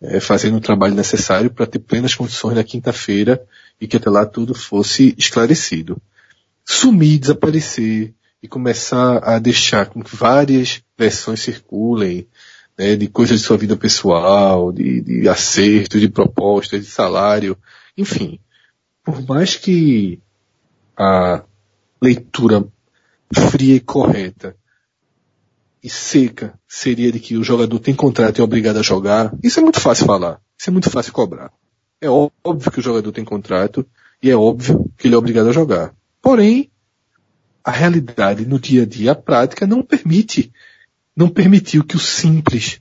é, 0.00 0.20
fazendo 0.20 0.56
o 0.56 0.60
trabalho 0.60 0.94
necessário 0.94 1.50
para 1.50 1.66
ter 1.66 1.80
plenas 1.80 2.14
condições 2.14 2.54
na 2.54 2.64
quinta-feira 2.64 3.42
e 3.80 3.88
que 3.88 3.96
até 3.96 4.08
lá 4.08 4.24
tudo 4.24 4.54
fosse 4.54 5.14
esclarecido. 5.18 6.00
Sumir, 6.64 7.18
desaparecer 7.18 8.14
e 8.42 8.46
começar 8.48 9.18
a 9.18 9.38
deixar 9.38 9.86
com 9.86 10.02
que 10.02 10.14
várias 10.14 10.80
versões 10.96 11.40
circulem, 11.40 12.26
né, 12.78 12.94
de 12.94 13.08
coisas 13.08 13.40
de 13.40 13.44
sua 13.44 13.58
vida 13.58 13.76
pessoal, 13.76 14.72
de, 14.72 15.00
de 15.00 15.28
acertos, 15.28 16.00
de 16.00 16.08
propostas, 16.08 16.80
de 16.80 16.90
salário, 16.90 17.58
enfim. 17.98 18.38
Por 19.04 19.20
mais 19.26 19.56
que 19.56 20.20
a 20.96 21.42
leitura 22.00 22.66
fria 23.32 23.76
e 23.76 23.80
correta 23.80 24.56
e 25.82 25.88
seca 25.88 26.58
seria 26.68 27.10
de 27.10 27.18
que 27.18 27.36
o 27.36 27.44
jogador 27.44 27.78
tem 27.78 27.94
contrato 27.94 28.38
e 28.38 28.40
é 28.40 28.44
obrigado 28.44 28.78
a 28.78 28.82
jogar, 28.82 29.32
isso 29.42 29.60
é 29.60 29.62
muito 29.62 29.80
fácil 29.80 30.06
falar. 30.06 30.40
Isso 30.58 30.68
é 30.68 30.72
muito 30.72 30.90
fácil 30.90 31.12
cobrar. 31.12 31.50
É 32.00 32.08
óbvio 32.08 32.70
que 32.70 32.80
o 32.80 32.82
jogador 32.82 33.12
tem 33.12 33.24
contrato 33.24 33.86
e 34.22 34.30
é 34.30 34.36
óbvio 34.36 34.90
que 34.98 35.08
ele 35.08 35.14
é 35.14 35.18
obrigado 35.18 35.48
a 35.48 35.52
jogar. 35.52 35.94
Porém, 36.20 36.70
a 37.64 37.70
realidade 37.70 38.44
no 38.44 38.58
dia 38.58 38.82
a 38.82 38.86
dia, 38.86 39.12
a 39.12 39.14
prática, 39.14 39.66
não 39.66 39.82
permite, 39.82 40.52
não 41.16 41.28
permitiu 41.28 41.82
que 41.82 41.96
o 41.96 42.00
simples 42.00 42.80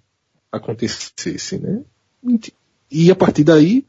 acontecesse, 0.52 1.58
né? 1.58 1.82
E 2.92 3.10
a 3.12 3.16
partir 3.16 3.44
daí, 3.46 3.86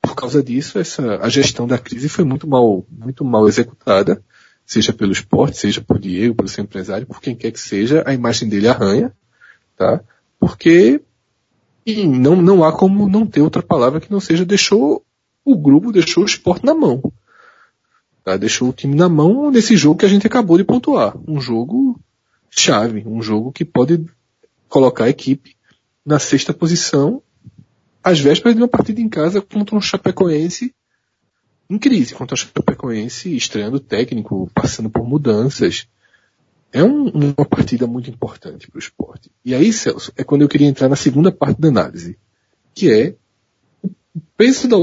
por 0.00 0.14
causa 0.14 0.42
disso, 0.42 0.78
essa, 0.78 1.16
a 1.16 1.28
gestão 1.28 1.66
da 1.66 1.78
crise 1.78 2.08
foi 2.08 2.24
muito 2.24 2.46
mal, 2.46 2.84
muito 2.90 3.24
mal 3.24 3.48
executada, 3.48 4.22
seja 4.64 4.92
pelo 4.92 5.12
esporte, 5.12 5.56
seja 5.56 5.80
por 5.80 5.98
Diego, 5.98 6.34
pelo 6.34 6.48
seu 6.48 6.64
empresário, 6.64 7.06
por 7.06 7.20
quem 7.20 7.34
quer 7.34 7.50
que 7.50 7.60
seja, 7.60 8.02
a 8.06 8.14
imagem 8.14 8.48
dele 8.48 8.68
arranha, 8.68 9.12
tá? 9.76 10.00
Porque 10.38 11.00
e 11.84 12.06
não, 12.06 12.40
não 12.40 12.64
há 12.64 12.72
como 12.72 13.08
não 13.08 13.26
ter 13.26 13.40
outra 13.40 13.62
palavra 13.62 14.00
que 14.00 14.10
não 14.10 14.20
seja 14.20 14.44
deixou 14.44 15.04
o 15.44 15.56
grupo, 15.56 15.92
deixou 15.92 16.22
o 16.22 16.26
esporte 16.26 16.64
na 16.64 16.74
mão. 16.74 17.02
Tá? 18.24 18.36
Deixou 18.36 18.68
o 18.68 18.72
time 18.72 18.94
na 18.94 19.08
mão 19.08 19.50
nesse 19.50 19.76
jogo 19.76 19.98
que 19.98 20.06
a 20.06 20.08
gente 20.08 20.26
acabou 20.26 20.56
de 20.56 20.64
pontuar. 20.64 21.16
Um 21.26 21.40
jogo 21.40 22.00
chave, 22.48 23.02
um 23.06 23.20
jogo 23.20 23.50
que 23.50 23.64
pode 23.64 24.06
colocar 24.68 25.04
a 25.04 25.10
equipe 25.10 25.56
na 26.06 26.18
sexta 26.18 26.54
posição 26.54 27.22
às 28.02 28.20
vésperas 28.20 28.54
de 28.54 28.62
uma 28.62 28.68
partida 28.68 29.00
em 29.00 29.08
casa 29.08 29.40
contra 29.40 29.76
um 29.76 29.80
Chapecoense 29.80 30.72
em 31.72 31.78
crise, 31.78 32.14
contra 32.14 32.34
o 32.34 32.36
Chapecoense 32.36 33.34
estreando 33.34 33.80
técnico, 33.80 34.50
passando 34.54 34.90
por 34.90 35.06
mudanças 35.08 35.88
é 36.72 36.82
um, 36.82 37.08
uma 37.08 37.44
partida 37.44 37.86
muito 37.86 38.08
importante 38.08 38.66
para 38.66 38.76
o 38.76 38.80
esporte. 38.80 39.30
E 39.44 39.54
aí, 39.54 39.72
Celso, 39.72 40.12
é 40.16 40.24
quando 40.24 40.42
eu 40.42 40.48
queria 40.48 40.66
entrar 40.66 40.88
na 40.88 40.96
segunda 40.96 41.30
parte 41.30 41.60
da 41.60 41.68
análise, 41.68 42.18
que 42.74 42.90
é 42.90 43.14
o 44.14 44.20
peso 44.36 44.68
da 44.68 44.76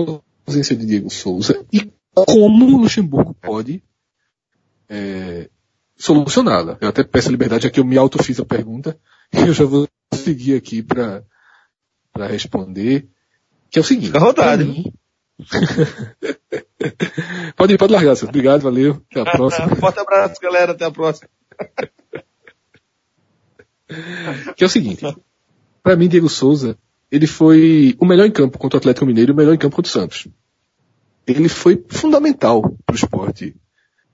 ausência 0.45 0.75
de 0.75 0.85
Diego 0.85 1.09
Souza 1.09 1.65
e 1.73 1.91
como 2.13 2.65
o 2.65 2.81
Luxemburgo 2.81 3.33
pode 3.33 3.83
é, 4.87 5.49
solucioná-la. 5.97 6.77
Eu 6.79 6.89
até 6.89 7.03
peço 7.03 7.29
a 7.29 7.31
liberdade, 7.31 7.63
já 7.63 7.69
que 7.69 7.79
eu 7.79 7.85
me 7.85 7.97
autofiz 7.97 8.39
a 8.39 8.45
pergunta, 8.45 8.99
eu 9.33 9.53
já 9.53 9.65
vou 9.65 9.87
seguir 10.13 10.55
aqui 10.55 10.83
para 10.83 11.23
responder, 12.27 13.07
que 13.69 13.79
é 13.79 13.81
o 13.81 13.85
seguinte. 13.85 14.11
Fica. 14.11 14.57
Mim... 14.57 14.93
pode 17.55 17.73
ir, 17.73 17.77
pode 17.77 17.93
largar, 17.93 18.15
senhor. 18.15 18.29
Obrigado, 18.29 18.61
valeu. 18.61 19.01
Até 19.11 19.21
a 19.21 19.25
próxima. 19.25 19.75
Forte 19.75 19.99
abraço, 19.99 20.41
galera. 20.41 20.71
Até 20.71 20.85
a 20.85 20.91
próxima. 20.91 21.29
que 24.55 24.63
é 24.63 24.67
o 24.67 24.69
seguinte, 24.69 25.03
para 25.83 25.95
mim 25.95 26.07
Diego 26.07 26.29
Souza, 26.29 26.77
ele 27.11 27.27
foi 27.27 27.95
o 27.99 28.05
melhor 28.05 28.25
em 28.25 28.31
campo 28.31 28.57
contra 28.57 28.77
o 28.77 28.79
Atlético 28.79 29.05
Mineiro 29.05 29.31
e 29.31 29.33
o 29.33 29.35
melhor 29.35 29.53
em 29.53 29.57
campo 29.57 29.75
contra 29.75 29.89
o 29.89 29.91
Santos. 29.91 30.27
Ele 31.25 31.49
foi 31.49 31.83
fundamental 31.89 32.61
para 32.85 32.93
o 32.93 32.95
esporte. 32.95 33.55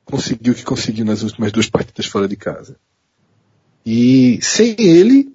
Conseguiu 0.04 0.54
o 0.54 0.56
que 0.56 0.64
conseguiu 0.64 1.06
nas 1.06 1.24
últimas 1.24 1.52
duas 1.52 1.70
partidas 1.70 2.06
fora 2.06 2.28
de 2.28 2.36
casa. 2.36 2.78
E 3.86 4.40
sem 4.42 4.76
ele, 4.80 5.34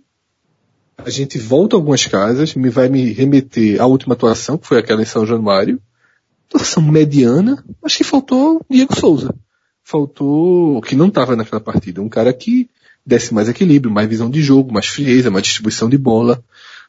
a 0.99 1.11
gente 1.11 1.39
volta 1.39 1.77
a 1.77 1.79
algumas 1.79 2.07
casas, 2.07 2.55
me 2.55 2.69
vai 2.69 2.89
me 2.89 3.13
remeter 3.13 3.81
à 3.81 3.87
última 3.87 4.15
atuação, 4.15 4.59
que 4.59 4.67
foi 4.67 4.79
aquela 4.79 5.03
em 5.03 5.07
São 5.07 5.25
Januário. 5.25 5.81
Atuação 6.53 6.83
mediana, 6.83 7.65
mas 7.83 7.97
que 7.97 8.05
faltou 8.05 8.65
Diego 8.69 8.95
Souza 8.95 9.35
faltou, 9.91 10.81
que 10.83 10.95
não 10.95 11.09
estava 11.09 11.35
naquela 11.35 11.61
partida, 11.61 12.01
um 12.01 12.09
cara 12.09 12.33
que 12.33 12.71
desse 13.05 13.35
mais 13.35 13.49
equilíbrio, 13.49 13.93
mais 13.93 14.09
visão 14.09 14.31
de 14.31 14.41
jogo, 14.41 14.73
mais 14.73 14.87
frieza, 14.87 15.31
mais 15.31 15.45
distribuição 15.45 15.89
de 15.89 15.99
bola. 15.99 16.43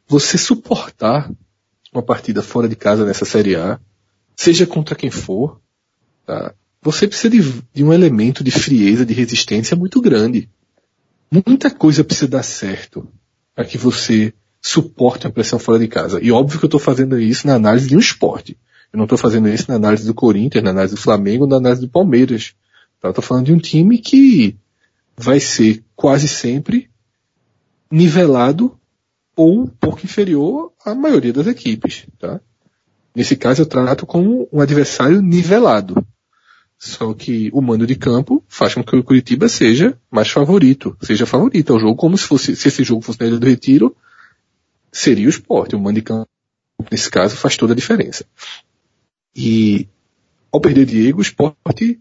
Você 0.07 0.37
suportar 0.37 1.31
uma 1.91 2.03
partida 2.03 2.43
fora 2.43 2.69
de 2.69 2.75
casa 2.75 3.03
nessa 3.03 3.25
Série 3.25 3.55
A, 3.55 3.79
seja 4.35 4.67
contra 4.67 4.95
quem 4.95 5.09
for, 5.09 5.59
tá? 6.25 6.53
você 6.81 7.07
precisa 7.07 7.29
de, 7.29 7.41
de 7.73 7.83
um 7.83 7.91
elemento 7.91 8.43
de 8.43 8.51
frieza, 8.51 9.05
de 9.05 9.13
resistência 9.13 9.75
muito 9.75 9.99
grande. 9.99 10.47
Muita 11.31 11.71
coisa 11.71 12.03
precisa 12.03 12.27
dar 12.27 12.43
certo 12.43 13.07
para 13.55 13.65
que 13.65 13.77
você 13.77 14.33
suporte 14.61 15.25
a 15.25 15.31
pressão 15.31 15.57
fora 15.57 15.79
de 15.79 15.87
casa. 15.87 16.19
E 16.21 16.31
óbvio 16.31 16.59
que 16.59 16.65
eu 16.65 16.67
estou 16.67 16.79
fazendo 16.79 17.19
isso 17.19 17.47
na 17.47 17.55
análise 17.55 17.87
de 17.87 17.95
um 17.95 17.99
esporte. 17.99 18.55
Eu 18.91 18.97
não 18.97 19.05
estou 19.05 19.17
fazendo 19.17 19.47
isso 19.47 19.65
na 19.69 19.75
análise 19.75 20.05
do 20.05 20.13
Corinthians, 20.13 20.63
na 20.63 20.71
análise 20.71 20.95
do 20.95 21.01
Flamengo, 21.01 21.47
na 21.47 21.57
análise 21.57 21.81
do 21.81 21.89
Palmeiras. 21.89 22.53
Tá? 22.99 23.09
Eu 23.09 23.13
tô 23.13 23.21
falando 23.21 23.45
de 23.45 23.53
um 23.53 23.57
time 23.57 23.97
que 23.97 24.57
vai 25.17 25.39
ser 25.39 25.83
quase 25.95 26.27
sempre 26.27 26.89
nivelado 27.89 28.77
ou 29.35 29.61
um 29.61 29.67
pouco 29.67 30.01
inferior 30.03 30.71
à 30.85 30.93
maioria 30.93 31.33
das 31.33 31.47
equipes, 31.47 32.05
tá? 32.19 32.39
Nesse 33.15 33.35
caso 33.35 33.61
eu 33.61 33.65
trato 33.65 34.05
como 34.05 34.47
um 34.51 34.61
adversário 34.61 35.21
nivelado. 35.21 36.05
Só 36.77 37.13
que 37.13 37.49
o 37.53 37.61
mando 37.61 37.85
de 37.85 37.95
campo 37.95 38.43
faz 38.47 38.73
com 38.73 38.83
que 38.83 38.95
o 38.95 39.03
Curitiba 39.03 39.47
seja 39.47 39.97
mais 40.09 40.29
favorito, 40.29 40.97
seja 41.01 41.25
favorito 41.25 41.73
ao 41.73 41.79
jogo, 41.79 41.95
como 41.95 42.17
se 42.17 42.25
fosse, 42.25 42.55
se 42.55 42.67
esse 42.69 42.83
jogo 42.83 43.01
fosse 43.01 43.19
na 43.19 43.27
Ilha 43.27 43.37
do 43.37 43.45
Retiro, 43.45 43.95
seria 44.91 45.27
o 45.27 45.29
esporte. 45.29 45.75
O 45.75 45.79
mando 45.79 45.95
de 45.95 46.01
campo, 46.01 46.27
nesse 46.91 47.09
caso, 47.11 47.35
faz 47.35 47.55
toda 47.55 47.73
a 47.73 47.75
diferença. 47.75 48.25
E 49.35 49.87
ao 50.51 50.59
perder 50.59 50.85
Diego, 50.85 51.19
o 51.19 51.21
esporte 51.21 51.99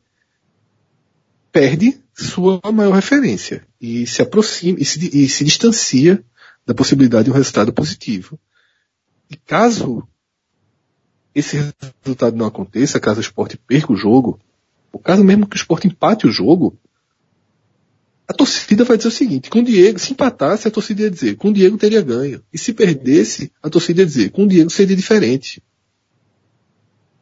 perde 1.53 2.01
sua 2.15 2.61
maior 2.73 2.95
referência 2.95 3.67
e 3.81 4.07
se 4.07 4.23
aproxima 4.23 4.79
e 4.79 4.85
se, 4.85 5.17
e 5.17 5.29
se 5.29 5.45
distancia 5.45 6.25
da 6.67 6.75
possibilidade 6.75 7.25
de 7.25 7.31
um 7.31 7.35
resultado 7.35 7.73
positivo. 7.73 8.39
E 9.31 9.37
caso 9.37 10.07
esse 11.35 11.57
resultado 12.03 12.37
não 12.37 12.47
aconteça, 12.47 13.01
caso 13.01 13.19
o 13.19 13.23
esporte 13.23 13.57
perca 13.57 13.93
o 13.93 13.97
jogo, 13.97 14.39
o 14.93 14.99
caso 14.99 15.23
mesmo 15.23 15.47
que 15.47 15.57
o 15.57 15.59
esporte 15.59 15.87
empate 15.87 16.27
o 16.27 16.33
jogo, 16.33 16.77
a 18.27 18.33
torcida 18.33 18.85
vai 18.85 18.97
dizer 18.97 19.09
o 19.09 19.13
seguinte, 19.13 19.51
com 19.51 19.61
o 19.61 19.65
Diego, 19.65 19.99
se 19.99 20.13
empatasse, 20.13 20.69
a 20.69 20.71
torcida 20.71 21.03
ia 21.03 21.11
dizer, 21.11 21.37
com 21.37 21.49
o 21.49 21.53
Diego 21.53 21.77
teria 21.77 22.01
ganho. 22.01 22.43
E 22.53 22.59
se 22.59 22.73
perdesse, 22.73 23.51
a 23.61 23.69
torcida 23.69 24.03
ia 24.03 24.07
dizer, 24.07 24.31
com 24.31 24.45
o 24.45 24.49
Diego 24.49 24.71
seria 24.71 24.95
diferente. 24.95 25.61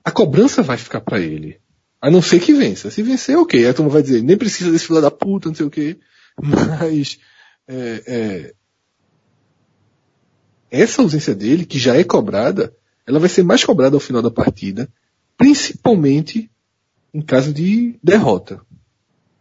A 0.09 0.11
cobrança 0.11 0.63
vai 0.63 0.79
ficar 0.79 1.03
para 1.03 1.21
ele. 1.21 1.61
A 2.01 2.11
não 2.11 2.23
ser 2.23 2.41
que 2.41 2.55
vença. 2.55 2.91
Se 2.91 3.03
vencer, 3.03 3.37
ok. 3.37 3.69
A 3.69 3.75
turma 3.75 3.91
vai 3.91 4.01
dizer, 4.01 4.23
nem 4.23 4.39
precisa 4.39 4.73
desse 4.73 4.87
filho 4.87 5.03
da 5.03 5.11
puta, 5.11 5.51
não 5.51 5.55
sei 5.55 5.67
o 5.67 5.71
quê. 5.71 5.99
Mas, 6.41 7.19
é, 7.69 8.03
é, 8.07 8.55
essa 10.71 11.03
ausência 11.03 11.35
dele, 11.35 11.67
que 11.67 11.79
já 11.79 11.95
é 11.95 12.03
cobrada, 12.03 12.75
ela 13.07 13.19
vai 13.19 13.29
ser 13.29 13.43
mais 13.43 13.63
cobrada 13.63 13.97
ao 13.97 14.01
final 14.01 14.23
da 14.23 14.31
partida, 14.31 14.89
principalmente 15.37 16.51
em 17.13 17.21
caso 17.21 17.53
de 17.53 17.99
derrota. 18.03 18.63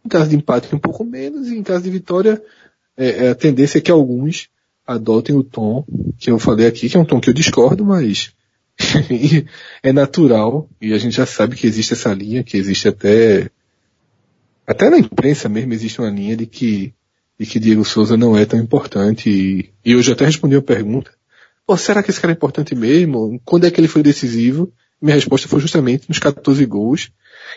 Em 0.04 0.08
caso 0.10 0.28
de 0.28 0.36
empate 0.36 0.74
um 0.74 0.78
pouco 0.78 1.02
menos, 1.02 1.48
e 1.48 1.56
em 1.56 1.62
caso 1.62 1.84
de 1.84 1.90
vitória, 1.90 2.44
é, 2.94 3.24
é 3.24 3.30
a 3.30 3.34
tendência 3.34 3.78
é 3.78 3.80
que 3.80 3.90
alguns 3.90 4.50
adotem 4.86 5.34
o 5.34 5.42
tom 5.42 5.86
que 6.18 6.30
eu 6.30 6.38
falei 6.38 6.66
aqui, 6.66 6.90
que 6.90 6.96
é 6.98 7.00
um 7.00 7.06
tom 7.06 7.18
que 7.18 7.30
eu 7.30 7.34
discordo, 7.34 7.86
mas 7.86 8.36
é 9.82 9.92
natural, 9.92 10.68
e 10.80 10.92
a 10.92 10.98
gente 10.98 11.16
já 11.16 11.26
sabe 11.26 11.56
que 11.56 11.66
existe 11.66 11.92
essa 11.92 12.12
linha, 12.12 12.44
que 12.44 12.56
existe 12.56 12.88
até 12.88 13.50
até 14.66 14.90
na 14.90 14.98
imprensa 14.98 15.48
mesmo 15.48 15.72
existe 15.72 15.98
uma 15.98 16.10
linha 16.10 16.36
de 16.36 16.44
que, 16.44 16.92
de 17.40 17.46
que 17.46 17.58
Diego 17.58 17.84
Souza 17.86 18.18
não 18.18 18.36
é 18.36 18.44
tão 18.44 18.60
importante 18.60 19.30
e, 19.30 19.72
e 19.82 20.02
já 20.02 20.12
até 20.12 20.26
respondi 20.26 20.54
uma 20.54 20.62
pergunta. 20.62 21.10
Pô, 21.66 21.74
será 21.76 22.02
que 22.02 22.10
esse 22.10 22.20
cara 22.20 22.32
é 22.32 22.36
importante 22.36 22.74
mesmo? 22.74 23.40
Quando 23.44 23.66
é 23.66 23.70
que 23.70 23.80
ele 23.80 23.88
foi 23.88 24.02
decisivo? 24.02 24.70
Minha 25.00 25.14
resposta 25.14 25.48
foi 25.48 25.60
justamente 25.60 26.06
nos 26.08 26.18
14 26.18 26.64
gols, 26.66 27.10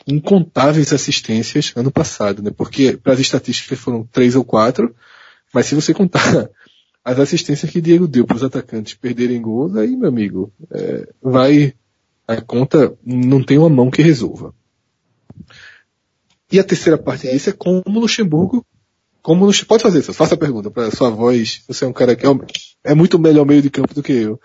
incontáveis 0.08 0.94
assistências 0.94 1.74
ano 1.76 1.92
passado, 1.92 2.42
né? 2.42 2.52
Porque 2.56 2.96
para 2.96 3.14
as 3.14 3.20
estatísticas 3.20 3.80
foram 3.80 4.08
três 4.10 4.36
ou 4.36 4.46
quatro, 4.46 4.96
mas 5.54 5.66
se 5.66 5.76
você 5.76 5.94
contar 5.94 6.50
as 7.04 7.20
assistências 7.20 7.72
que 7.72 7.82
Diego 7.82 8.08
deu 8.08 8.26
para 8.26 8.36
os 8.36 8.44
atacantes 8.44 8.94
perderem 8.94 9.42
gols, 9.42 9.76
aí, 9.76 9.96
meu 9.96 10.10
amigo, 10.10 10.54
é, 10.72 11.08
vai, 11.22 11.74
a 12.28 12.40
conta 12.42 12.96
não 13.04 13.44
tem 13.44 13.58
uma 13.58 13.70
mão 13.70 13.90
que 13.90 14.02
resolva. 14.02 14.54
E 16.52 16.60
a 16.60 16.64
terceira 16.64 16.98
parte 16.98 17.30
disso 17.30 17.50
é 17.50 17.54
como 17.54 17.84
o 17.86 18.00
Luxemburgo, 18.00 18.66
como 19.22 19.46
Luxemburgo, 19.46 19.70
pode 19.70 19.84
fazer 19.84 20.00
isso, 20.00 20.14
faça 20.14 20.36
a 20.36 20.38
pergunta 20.38 20.70
para 20.70 20.92
sua 20.92 21.10
voz, 21.10 21.64
você 21.68 21.86
é 21.86 21.88
um 21.88 21.94
cara 21.94 22.16
que 22.16 22.26
é, 22.26 22.30
é 22.84 22.94
muito 22.94 23.18
melhor 23.18 23.46
meio 23.46 23.62
de 23.62 23.70
campo 23.70 23.94
do 23.94 24.04
que 24.04 24.14
eu. 24.14 24.40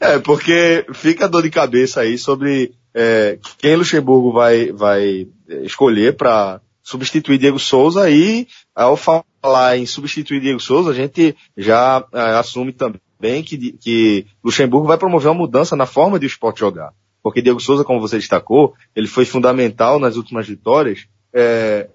É, 0.00 0.18
porque 0.18 0.84
fica 0.92 1.28
dor 1.28 1.42
de 1.42 1.50
cabeça 1.50 2.00
aí 2.00 2.18
sobre 2.18 2.74
é, 2.92 3.38
quem 3.58 3.76
Luxemburgo 3.76 4.32
vai, 4.32 4.70
vai 4.70 5.26
escolher 5.62 6.14
para 6.14 6.60
substituir 6.86 7.36
Diego 7.36 7.58
Souza 7.58 8.08
e 8.08 8.46
ao 8.72 8.96
falar 8.96 9.76
em 9.76 9.84
substituir 9.84 10.40
Diego 10.40 10.60
Souza, 10.60 10.92
a 10.92 10.94
gente 10.94 11.34
já 11.56 12.06
é, 12.12 12.20
assume 12.36 12.72
também 12.72 13.42
que, 13.42 13.72
que 13.72 14.24
Luxemburgo 14.42 14.86
vai 14.86 14.96
promover 14.96 15.28
uma 15.28 15.38
mudança 15.38 15.74
na 15.74 15.84
forma 15.84 16.16
de 16.16 16.26
o 16.26 16.28
esporte 16.28 16.60
jogar. 16.60 16.92
Porque 17.24 17.42
Diego 17.42 17.58
Souza, 17.58 17.82
como 17.82 18.00
você 18.00 18.18
destacou, 18.18 18.72
ele 18.94 19.08
foi 19.08 19.24
fundamental 19.24 19.98
nas 19.98 20.14
últimas 20.14 20.46
vitórias, 20.46 21.08
é, 21.34 21.88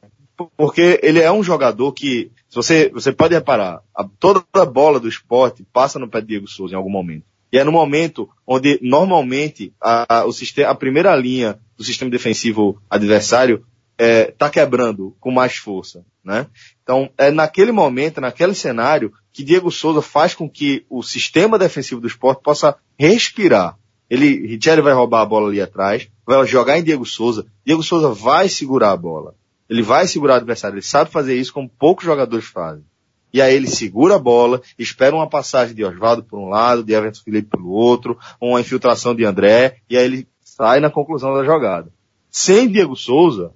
porque 0.57 0.99
ele 1.01 1.21
é 1.21 1.31
um 1.31 1.41
jogador 1.41 1.93
que, 1.93 2.29
se 2.49 2.55
você, 2.57 2.89
você 2.89 3.13
pode 3.13 3.33
reparar, 3.33 3.81
a, 3.95 4.03
toda 4.03 4.43
a 4.51 4.65
bola 4.65 4.99
do 4.99 5.07
esporte 5.07 5.65
passa 5.71 5.99
no 5.99 6.09
pé 6.09 6.19
de 6.19 6.27
Diego 6.27 6.49
Souza 6.49 6.73
em 6.73 6.77
algum 6.77 6.91
momento. 6.91 7.23
E 7.49 7.57
é 7.57 7.63
no 7.63 7.71
momento 7.71 8.29
onde 8.45 8.77
normalmente 8.81 9.73
a, 9.81 10.19
a, 10.19 10.25
o 10.25 10.33
sistema, 10.33 10.69
a 10.69 10.75
primeira 10.75 11.15
linha 11.15 11.57
do 11.77 11.83
sistema 11.83 12.11
defensivo 12.11 12.81
adversário 12.89 13.65
é, 14.03 14.31
tá 14.31 14.49
quebrando 14.49 15.15
com 15.19 15.29
mais 15.29 15.57
força, 15.57 16.03
né? 16.25 16.47
Então 16.81 17.11
é 17.15 17.29
naquele 17.29 17.71
momento, 17.71 18.19
naquele 18.19 18.55
cenário, 18.55 19.13
que 19.31 19.43
Diego 19.43 19.69
Souza 19.69 20.01
faz 20.01 20.33
com 20.33 20.49
que 20.49 20.83
o 20.89 21.03
sistema 21.03 21.59
defensivo 21.59 22.01
do 22.01 22.07
esporte 22.07 22.41
possa 22.41 22.75
respirar. 22.97 23.77
Ele, 24.09 24.47
Richelli 24.47 24.81
vai 24.81 24.91
roubar 24.91 25.21
a 25.21 25.25
bola 25.25 25.49
ali 25.49 25.61
atrás, 25.61 26.09
vai 26.25 26.43
jogar 26.47 26.79
em 26.79 26.83
Diego 26.83 27.05
Souza, 27.05 27.45
Diego 27.63 27.83
Souza 27.83 28.09
vai 28.09 28.49
segurar 28.49 28.89
a 28.89 28.97
bola. 28.97 29.35
Ele 29.69 29.83
vai 29.83 30.07
segurar 30.07 30.33
o 30.33 30.37
adversário, 30.37 30.77
ele 30.77 30.81
sabe 30.81 31.11
fazer 31.11 31.35
isso 31.35 31.53
como 31.53 31.69
poucos 31.69 32.03
jogadores 32.03 32.45
fazem. 32.45 32.83
E 33.31 33.39
aí 33.39 33.53
ele 33.53 33.67
segura 33.67 34.15
a 34.15 34.19
bola, 34.19 34.63
espera 34.79 35.15
uma 35.15 35.29
passagem 35.29 35.75
de 35.75 35.85
Oswaldo 35.85 36.23
por 36.23 36.39
um 36.39 36.49
lado, 36.49 36.83
de 36.83 36.91
Everton 36.91 37.21
Felipe 37.23 37.49
pelo 37.51 37.69
outro, 37.69 38.17
uma 38.41 38.59
infiltração 38.59 39.13
de 39.13 39.23
André, 39.23 39.77
e 39.87 39.95
aí 39.95 40.05
ele 40.05 40.27
sai 40.43 40.79
na 40.79 40.89
conclusão 40.89 41.35
da 41.35 41.45
jogada. 41.45 41.93
Sem 42.31 42.67
Diego 42.67 42.95
Souza, 42.95 43.53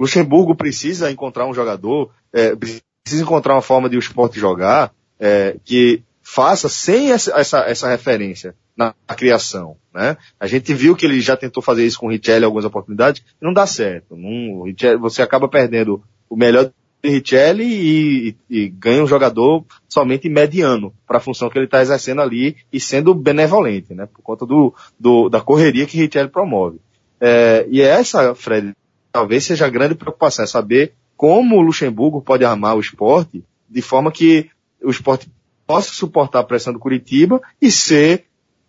Luxemburgo 0.00 0.54
precisa 0.54 1.10
encontrar 1.10 1.46
um 1.46 1.52
jogador, 1.52 2.10
é, 2.32 2.56
precisa 2.56 3.22
encontrar 3.22 3.54
uma 3.54 3.60
forma 3.60 3.88
de 3.90 3.96
o 3.96 3.98
esporte 3.98 4.40
jogar 4.40 4.94
é, 5.18 5.56
que 5.62 6.02
faça 6.22 6.70
sem 6.70 7.12
essa, 7.12 7.38
essa, 7.38 7.58
essa 7.60 7.88
referência 7.88 8.54
na, 8.74 8.94
na, 9.06 9.14
criação. 9.14 9.76
Né? 9.92 10.16
A 10.38 10.46
gente 10.46 10.72
viu 10.72 10.96
que 10.96 11.04
ele 11.04 11.20
já 11.20 11.36
tentou 11.36 11.62
fazer 11.62 11.84
isso 11.84 11.98
com 11.98 12.06
o 12.06 12.10
Richelli 12.10 12.44
algumas 12.44 12.64
oportunidades 12.64 13.20
e 13.20 13.44
não 13.44 13.52
dá 13.52 13.66
certo. 13.66 14.16
Não, 14.16 14.64
você 15.00 15.20
acaba 15.20 15.48
perdendo 15.48 16.02
o 16.30 16.36
melhor 16.36 16.72
Richelli 17.04 17.64
e, 17.64 18.36
e, 18.48 18.68
ganha 18.68 19.02
um 19.02 19.06
jogador 19.06 19.64
somente 19.88 20.28
mediano 20.28 20.94
para 21.06 21.18
a 21.18 21.20
função 21.20 21.50
que 21.50 21.58
ele 21.58 21.64
está 21.66 21.82
exercendo 21.82 22.22
ali 22.22 22.56
e 22.72 22.78
sendo 22.78 23.14
benevolente, 23.14 23.94
né? 23.94 24.06
Por 24.06 24.22
conta 24.22 24.46
do, 24.46 24.74
do 24.98 25.28
da 25.28 25.40
correria 25.40 25.86
que 25.86 25.96
Richelli 25.96 26.28
promove. 26.28 26.78
É, 27.20 27.66
e 27.70 27.80
essa, 27.82 28.34
Fred, 28.34 28.74
talvez 29.12 29.44
seja 29.44 29.66
a 29.66 29.70
grande 29.70 29.94
preocupação, 29.94 30.44
é 30.44 30.48
saber 30.48 30.94
como 31.16 31.56
o 31.56 31.60
Luxemburgo 31.60 32.22
pode 32.22 32.44
armar 32.44 32.76
o 32.76 32.80
esporte 32.80 33.44
de 33.68 33.82
forma 33.82 34.10
que 34.10 34.50
o 34.82 34.90
esporte 34.90 35.30
possa 35.66 35.92
suportar 35.92 36.40
a 36.40 36.44
pressão 36.44 36.72
do 36.72 36.78
Curitiba 36.78 37.40
e 37.60 37.70
ser 37.70 38.24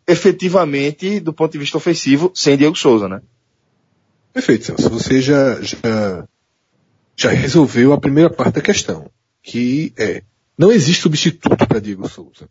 efetivamente, 0.07 1.19
do 1.19 1.33
ponto 1.33 1.51
de 1.51 1.57
vista 1.57 1.77
ofensivo, 1.77 2.31
sem 2.35 2.57
Diego 2.57 2.75
Souza, 2.75 3.07
né? 3.07 3.21
Perfeito, 4.33 4.65
Celso. 4.65 4.89
Você 4.89 5.21
já, 5.21 5.61
já 5.61 6.27
já 7.15 7.29
resolveu 7.29 7.93
a 7.93 7.99
primeira 7.99 8.29
parte 8.29 8.55
da 8.55 8.61
questão, 8.61 9.09
que 9.43 9.93
é, 9.97 10.23
não 10.57 10.71
existe 10.71 11.01
substituto 11.01 11.67
para 11.67 11.79
Diego 11.79 12.07
Souza. 12.09 12.49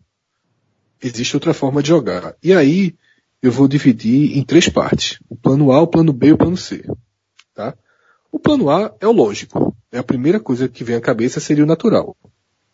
Existe 1.02 1.34
outra 1.34 1.52
forma 1.52 1.82
de 1.82 1.88
jogar. 1.88 2.34
E 2.42 2.52
aí, 2.52 2.94
eu 3.42 3.50
vou 3.50 3.66
dividir 3.66 4.36
em 4.36 4.44
três 4.44 4.68
partes. 4.68 5.18
O 5.28 5.34
plano 5.34 5.72
A, 5.72 5.80
o 5.80 5.86
plano 5.86 6.12
B 6.12 6.28
e 6.28 6.32
o 6.32 6.38
plano 6.38 6.56
C. 6.56 6.84
Tá? 7.54 7.74
O 8.30 8.38
plano 8.38 8.70
A 8.70 8.94
é 9.00 9.06
o 9.06 9.12
lógico. 9.12 9.76
É 9.90 9.98
a 9.98 10.04
primeira 10.04 10.38
coisa 10.38 10.68
que 10.68 10.84
vem 10.84 10.96
à 10.96 11.00
cabeça 11.00 11.40
seria 11.40 11.64
o 11.64 11.66
natural. 11.66 12.16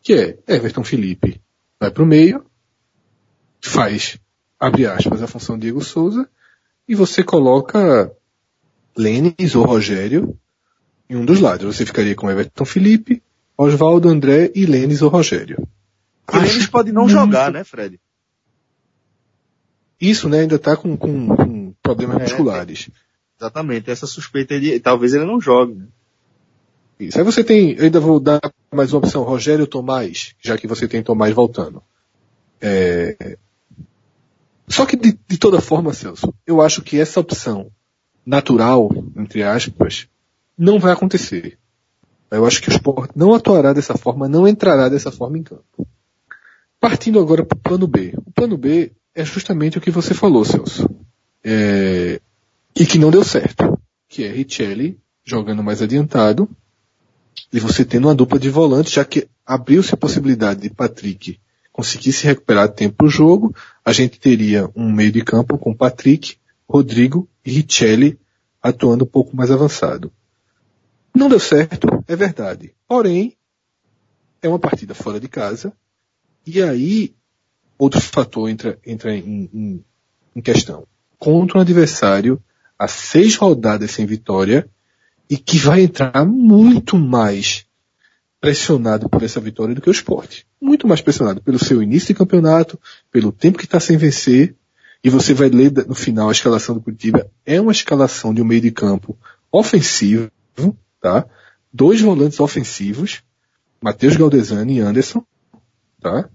Que 0.02 0.14
é 0.14 0.54
Everton 0.54 0.84
Felipe 0.84 1.40
vai 1.78 1.90
para 1.90 2.02
o 2.02 2.06
meio, 2.06 2.44
faz, 3.60 4.18
abre 4.58 4.86
aspas, 4.86 5.22
a 5.22 5.26
função 5.26 5.58
Diego 5.58 5.82
Souza, 5.82 6.28
e 6.88 6.94
você 6.94 7.22
coloca 7.22 8.10
Lênis 8.96 9.54
ou 9.54 9.64
Rogério 9.64 10.38
em 11.08 11.16
um 11.16 11.24
dos 11.24 11.40
lados. 11.40 11.76
Você 11.76 11.84
ficaria 11.84 12.14
com 12.14 12.30
Everton 12.30 12.64
Felipe, 12.64 13.22
Oswaldo, 13.56 14.08
André 14.08 14.50
e 14.54 14.66
Lênis 14.66 15.02
ou 15.02 15.10
Rogério. 15.10 15.66
E 16.32 16.38
Lênis 16.38 16.66
pode 16.66 16.92
não 16.92 17.08
jogar, 17.08 17.52
né, 17.52 17.64
Fred? 17.64 18.00
Isso, 20.00 20.28
né, 20.28 20.40
ainda 20.40 20.58
tá 20.58 20.76
com, 20.76 20.96
com, 20.96 21.28
com 21.28 21.74
problemas 21.82 22.18
é, 22.18 22.20
musculares. 22.20 22.90
Exatamente, 23.38 23.90
essa 23.90 24.07
suspeita 24.07 24.59
de 24.59 24.81
talvez 24.81 25.12
ele 25.12 25.25
não 25.25 25.40
jogue, 25.40 25.75
né? 25.75 25.87
Isso. 26.99 27.18
Aí 27.18 27.25
você 27.25 27.44
tem, 27.44 27.72
eu 27.72 27.85
ainda 27.85 28.01
vou 28.01 28.18
dar 28.18 28.40
mais 28.72 28.92
uma 28.92 28.99
opção, 29.01 29.22
Rogério 29.22 29.66
Tomás, 29.66 30.35
já 30.42 30.57
que 30.57 30.66
você 30.66 30.88
tem 30.88 31.03
Tomás 31.03 31.35
voltando. 31.35 31.83
É... 32.61 33.37
Só 34.66 34.87
que 34.87 34.96
de, 34.96 35.18
de 35.29 35.38
toda 35.38 35.61
forma, 35.61 35.92
Celso, 35.92 36.33
eu 36.46 36.62
acho 36.62 36.81
que 36.81 36.99
essa 36.99 37.20
opção 37.20 37.70
natural, 38.25 38.90
entre 39.14 39.42
aspas, 39.42 40.09
não 40.57 40.79
vai 40.79 40.92
acontecer. 40.92 41.59
Eu 42.31 42.46
acho 42.46 42.61
que 42.61 42.70
o 42.70 42.72
esporte 42.72 43.12
não 43.14 43.35
atuará 43.35 43.72
dessa 43.72 43.96
forma, 43.96 44.27
não 44.27 44.49
entrará 44.49 44.88
dessa 44.88 45.12
forma 45.12 45.38
em 45.38 45.42
campo. 45.42 45.87
Partindo 46.81 47.20
agora 47.20 47.44
para 47.44 47.57
o 47.57 47.61
plano 47.61 47.87
B. 47.87 48.14
O 48.25 48.33
plano 48.33 48.57
B 48.57 48.92
é 49.14 49.25
justamente 49.25 49.79
o 49.79 49.81
que 49.81 49.90
você 49.90 50.12
falou, 50.12 50.44
Celso. 50.44 50.88
É... 51.44 52.20
E 52.78 52.84
que 52.84 52.98
não 52.98 53.10
deu 53.10 53.24
certo. 53.24 53.80
Que 54.06 54.24
é 54.24 54.30
Richelli 54.30 55.00
jogando 55.24 55.62
mais 55.62 55.80
adiantado 55.80 56.48
e 57.52 57.58
você 57.58 57.84
tendo 57.84 58.06
uma 58.06 58.14
dupla 58.14 58.38
de 58.38 58.50
volantes, 58.50 58.92
já 58.92 59.04
que 59.04 59.28
abriu-se 59.44 59.94
a 59.94 59.96
possibilidade 59.96 60.60
de 60.60 60.70
Patrick 60.70 61.40
conseguir 61.72 62.12
se 62.12 62.26
recuperar 62.26 62.68
tempo 62.68 62.96
para 62.96 63.06
o 63.06 63.10
jogo, 63.10 63.54
a 63.84 63.92
gente 63.92 64.18
teria 64.18 64.70
um 64.74 64.90
meio 64.92 65.10
de 65.12 65.22
campo 65.22 65.58
com 65.58 65.74
Patrick, 65.74 66.36
Rodrigo 66.68 67.28
e 67.44 67.50
Richelli 67.50 68.18
atuando 68.62 69.04
um 69.04 69.08
pouco 69.08 69.36
mais 69.36 69.50
avançado. 69.50 70.12
Não 71.14 71.28
deu 71.28 71.40
certo, 71.40 72.04
é 72.06 72.16
verdade. 72.16 72.74
Porém, 72.86 73.36
é 74.42 74.48
uma 74.48 74.58
partida 74.58 74.94
fora 74.94 75.18
de 75.18 75.28
casa. 75.28 75.72
E 76.46 76.62
aí, 76.62 77.14
outro 77.78 78.00
fator 78.00 78.50
entra, 78.50 78.78
entra 78.84 79.14
em, 79.14 79.48
em, 79.52 79.84
em 80.34 80.40
questão. 80.42 80.86
Contra 81.18 81.58
um 81.58 81.62
adversário 81.62 82.42
a 82.78 82.88
seis 82.88 83.36
rodadas 83.36 83.90
sem 83.90 84.06
vitória 84.06 84.68
e 85.28 85.36
que 85.36 85.58
vai 85.58 85.82
entrar 85.82 86.24
muito 86.24 86.96
mais 86.96 87.66
pressionado 88.40 89.08
por 89.08 89.22
essa 89.22 89.40
vitória 89.40 89.74
do 89.74 89.80
que 89.80 89.88
o 89.88 89.92
esporte. 89.92 90.46
Muito 90.60 90.86
mais 90.86 91.00
pressionado 91.00 91.40
pelo 91.40 91.58
seu 91.58 91.82
início 91.82 92.08
de 92.08 92.14
campeonato, 92.14 92.78
pelo 93.10 93.32
tempo 93.32 93.58
que 93.58 93.64
está 93.64 93.80
sem 93.80 93.96
vencer, 93.96 94.54
e 95.02 95.10
você 95.10 95.34
vai 95.34 95.48
ler 95.48 95.72
no 95.86 95.94
final 95.94 96.28
a 96.28 96.32
escalação 96.32 96.74
do 96.74 96.80
Curitiba, 96.80 97.30
é 97.44 97.60
uma 97.60 97.72
escalação 97.72 98.32
de 98.32 98.42
um 98.42 98.44
meio 98.44 98.60
de 98.60 98.70
campo 98.70 99.16
ofensivo, 99.50 100.30
tá? 101.00 101.26
Dois 101.72 102.00
volantes 102.00 102.40
ofensivos, 102.40 103.22
Matheus 103.80 104.16
Galdesani 104.16 104.78
e 104.78 104.80
Anderson, 104.80 105.24
tá? 106.00 106.28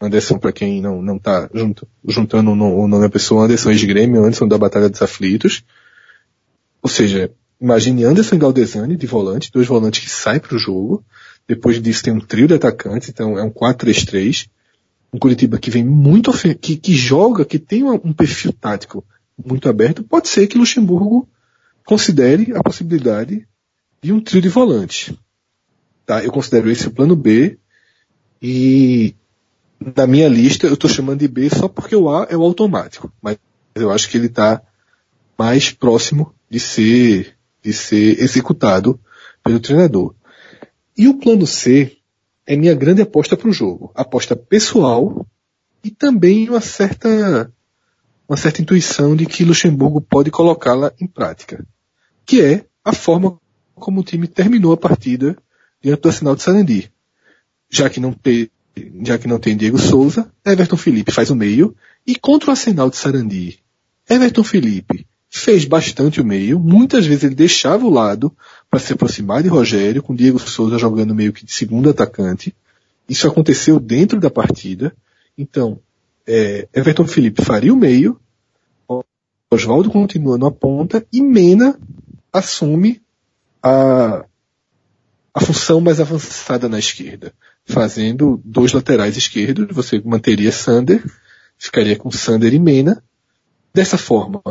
Anderson, 0.00 0.38
para 0.38 0.52
quem 0.52 0.82
não, 0.82 1.00
não 1.00 1.18
tá 1.18 1.48
junto, 1.54 1.88
juntando 2.06 2.50
o 2.50 2.88
nome 2.88 3.02
da 3.02 3.08
pessoa, 3.10 3.44
Anderson 3.44 3.70
ex-grêmio, 3.70 4.22
Anderson 4.22 4.46
da 4.46 4.58
Batalha 4.58 4.90
dos 4.90 5.02
Aflitos. 5.02 5.64
Ou 6.86 6.88
seja, 6.88 7.32
imagine 7.60 8.04
Anderson 8.04 8.38
Galdesani 8.38 8.96
de 8.96 9.08
volante, 9.08 9.50
dois 9.50 9.66
volantes 9.66 10.04
que 10.04 10.08
saem 10.08 10.38
para 10.38 10.54
o 10.54 10.58
jogo. 10.58 11.04
Depois 11.44 11.82
disso 11.82 12.04
tem 12.04 12.12
um 12.12 12.20
trio 12.20 12.46
de 12.46 12.54
atacantes, 12.54 13.08
então 13.08 13.36
é 13.36 13.42
um 13.42 13.50
4-3-3. 13.50 14.48
Um 15.12 15.18
Curitiba 15.18 15.58
que 15.58 15.68
vem 15.68 15.84
muito, 15.84 16.30
que, 16.60 16.76
que 16.76 16.94
joga, 16.94 17.44
que 17.44 17.58
tem 17.58 17.82
um 17.82 18.12
perfil 18.12 18.52
tático 18.52 19.04
muito 19.44 19.68
aberto, 19.68 20.04
pode 20.04 20.28
ser 20.28 20.46
que 20.46 20.56
Luxemburgo 20.56 21.28
considere 21.84 22.54
a 22.54 22.62
possibilidade 22.62 23.48
de 24.00 24.12
um 24.12 24.20
trio 24.20 24.40
de 24.40 24.48
volante. 24.48 25.18
Tá? 26.06 26.22
Eu 26.22 26.30
considero 26.30 26.70
esse 26.70 26.86
o 26.86 26.92
plano 26.92 27.16
B 27.16 27.58
e 28.40 29.12
na 29.96 30.06
minha 30.06 30.28
lista 30.28 30.68
eu 30.68 30.74
estou 30.74 30.88
chamando 30.88 31.18
de 31.18 31.26
B 31.26 31.50
só 31.50 31.66
porque 31.66 31.96
o 31.96 32.08
A 32.08 32.28
é 32.30 32.36
o 32.36 32.44
automático, 32.44 33.12
mas 33.20 33.38
eu 33.74 33.90
acho 33.90 34.08
que 34.08 34.16
ele 34.16 34.26
está 34.26 34.62
mais 35.36 35.72
próximo 35.72 36.32
de 36.50 36.60
ser, 36.60 37.36
de 37.62 37.72
ser 37.72 38.20
executado 38.20 39.00
pelo 39.42 39.60
treinador. 39.60 40.14
E 40.96 41.08
o 41.08 41.18
plano 41.18 41.46
C 41.46 41.96
é 42.46 42.56
minha 42.56 42.74
grande 42.74 43.02
aposta 43.02 43.36
para 43.36 43.48
o 43.48 43.52
jogo. 43.52 43.90
Aposta 43.94 44.36
pessoal 44.36 45.26
e 45.82 45.90
também 45.90 46.48
uma 46.48 46.60
certa, 46.60 47.52
uma 48.28 48.36
certa 48.36 48.62
intuição 48.62 49.14
de 49.14 49.26
que 49.26 49.44
Luxemburgo 49.44 50.00
pode 50.00 50.30
colocá-la 50.30 50.92
em 51.00 51.06
prática. 51.06 51.66
Que 52.24 52.40
é 52.40 52.64
a 52.84 52.92
forma 52.92 53.38
como 53.74 54.00
o 54.00 54.04
time 54.04 54.26
terminou 54.26 54.72
a 54.72 54.76
partida 54.76 55.36
diante 55.82 56.00
do 56.00 56.08
Arsenal 56.08 56.34
de 56.34 56.42
Sarandi. 56.42 56.90
Já 57.68 57.90
que 57.90 58.00
não 58.00 58.12
tem, 58.12 58.50
já 59.02 59.18
que 59.18 59.28
não 59.28 59.38
tem 59.38 59.56
Diego 59.56 59.78
Souza, 59.78 60.32
Everton 60.44 60.76
Felipe 60.76 61.12
faz 61.12 61.30
o 61.30 61.36
meio 61.36 61.76
e 62.06 62.16
contra 62.16 62.48
o 62.48 62.52
Arsenal 62.52 62.88
de 62.88 62.96
Sarandi, 62.96 63.58
Everton 64.08 64.44
Felipe 64.44 65.06
fez 65.38 65.64
bastante 65.64 66.20
o 66.20 66.24
meio, 66.24 66.58
muitas 66.58 67.06
vezes 67.06 67.24
ele 67.24 67.34
deixava 67.34 67.84
o 67.84 67.90
lado 67.90 68.34
para 68.70 68.80
se 68.80 68.92
aproximar 68.92 69.42
de 69.42 69.48
Rogério, 69.48 70.02
com 70.02 70.14
Diego 70.14 70.38
Souza 70.38 70.78
jogando 70.78 71.14
meio 71.14 71.32
que 71.32 71.44
de 71.44 71.52
segundo 71.52 71.90
atacante. 71.90 72.54
Isso 73.08 73.26
aconteceu 73.26 73.78
dentro 73.78 74.18
da 74.20 74.30
partida. 74.30 74.94
Então, 75.36 75.78
é, 76.26 76.68
Everton 76.74 77.06
Felipe 77.06 77.44
faria 77.44 77.72
o 77.72 77.76
meio, 77.76 78.18
Oswaldo 79.50 79.90
continua 79.90 80.36
na 80.36 80.50
ponta 80.50 81.06
e 81.12 81.22
Mena 81.22 81.78
assume 82.32 83.00
a, 83.62 84.24
a 85.32 85.40
função 85.40 85.80
mais 85.80 86.00
avançada 86.00 86.68
na 86.68 86.78
esquerda, 86.78 87.32
fazendo 87.64 88.40
dois 88.44 88.72
laterais 88.72 89.16
esquerdos, 89.16 89.68
você 89.70 90.00
manteria 90.04 90.50
Sander, 90.50 91.04
ficaria 91.56 91.96
com 91.96 92.10
Sander 92.10 92.52
e 92.52 92.58
Mena. 92.58 93.02
Dessa 93.72 93.98
forma, 93.98 94.42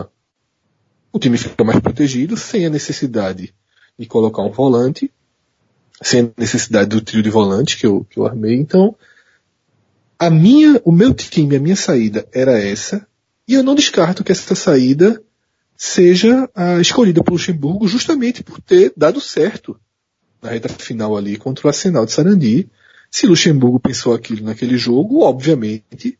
o 1.15 1.19
time 1.19 1.37
fica 1.37 1.63
mais 1.63 1.79
protegido, 1.79 2.35
sem 2.35 2.65
a 2.65 2.69
necessidade 2.69 3.53
de 3.97 4.05
colocar 4.05 4.41
um 4.41 4.51
volante, 4.51 5.09
sem 6.01 6.25
a 6.25 6.29
necessidade 6.37 6.89
do 6.89 6.99
trio 6.99 7.23
de 7.23 7.29
volante 7.29 7.77
que 7.77 7.87
eu, 7.87 8.05
que 8.09 8.19
eu 8.19 8.25
armei. 8.25 8.55
Então, 8.55 8.93
a 10.19 10.29
minha, 10.29 10.81
o 10.83 10.91
meu 10.91 11.13
time, 11.13 11.55
a 11.55 11.59
minha 11.59 11.75
saída 11.77 12.27
era 12.33 12.59
essa, 12.59 13.07
e 13.47 13.53
eu 13.53 13.63
não 13.63 13.75
descarto 13.75 14.25
que 14.25 14.31
essa 14.33 14.55
saída 14.55 15.23
seja 15.77 16.49
a 16.53 16.81
escolhida 16.81 17.23
por 17.23 17.31
Luxemburgo 17.31 17.87
justamente 17.87 18.43
por 18.43 18.59
ter 18.59 18.91
dado 18.97 19.21
certo 19.21 19.79
na 20.41 20.49
reta 20.49 20.67
final 20.67 21.15
ali 21.15 21.37
contra 21.37 21.65
o 21.65 21.69
Arsenal 21.69 22.05
de 22.05 22.11
Sarandi. 22.11 22.69
Se 23.09 23.25
Luxemburgo 23.25 23.79
pensou 23.79 24.13
aquilo 24.13 24.43
naquele 24.43 24.77
jogo, 24.77 25.21
obviamente, 25.21 26.19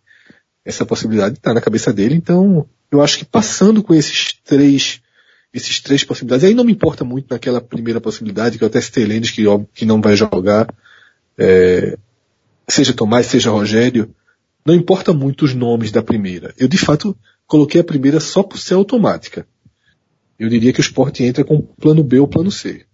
essa 0.64 0.86
possibilidade 0.86 1.36
está 1.36 1.54
na 1.54 1.60
cabeça 1.60 1.92
dele, 1.92 2.16
então 2.16 2.66
eu 2.96 3.02
acho 3.02 3.18
que 3.18 3.26
passando 3.26 3.84
com 3.84 3.94
esses 3.94 4.34
três, 4.44 5.02
esses 5.54 5.80
três 5.80 6.04
possibilidades, 6.04 6.46
aí 6.46 6.54
não 6.54 6.64
me 6.64 6.72
importa 6.72 7.04
muito 7.04 7.28
naquela 7.30 7.62
primeira 7.62 8.02
possibilidade, 8.02 8.58
que 8.58 8.64
é 8.64 8.68
o 8.68 8.70
Teste 8.70 9.04
Lendes, 9.06 9.32
que, 9.32 9.44
que 9.74 9.86
não 9.86 10.02
vai 10.02 10.16
jogar, 10.16 10.74
é, 11.38 11.98
seja 12.68 12.94
Tomás, 12.94 13.28
seja 13.28 13.52
Rogério, 13.52 14.14
não 14.66 14.74
importa 14.74 15.14
muito 15.14 15.46
os 15.46 15.54
nomes 15.54 15.92
da 15.92 16.02
primeira. 16.02 16.54
Eu 16.58 16.68
de 16.68 16.78
fato 16.78 17.16
coloquei 17.46 17.82
a 17.82 17.84
primeira 17.84 18.20
só 18.20 18.42
por 18.42 18.58
ser 18.58 18.74
automática. 18.74 19.48
Eu 20.40 20.50
diria 20.50 20.74
que 20.74 20.80
o 20.80 20.82
Sport 20.82 21.20
entra 21.22 21.44
com 21.44 21.62
plano 21.62 22.04
B 22.04 22.20
ou 22.20 22.28
plano 22.28 22.52
C. 22.52 22.86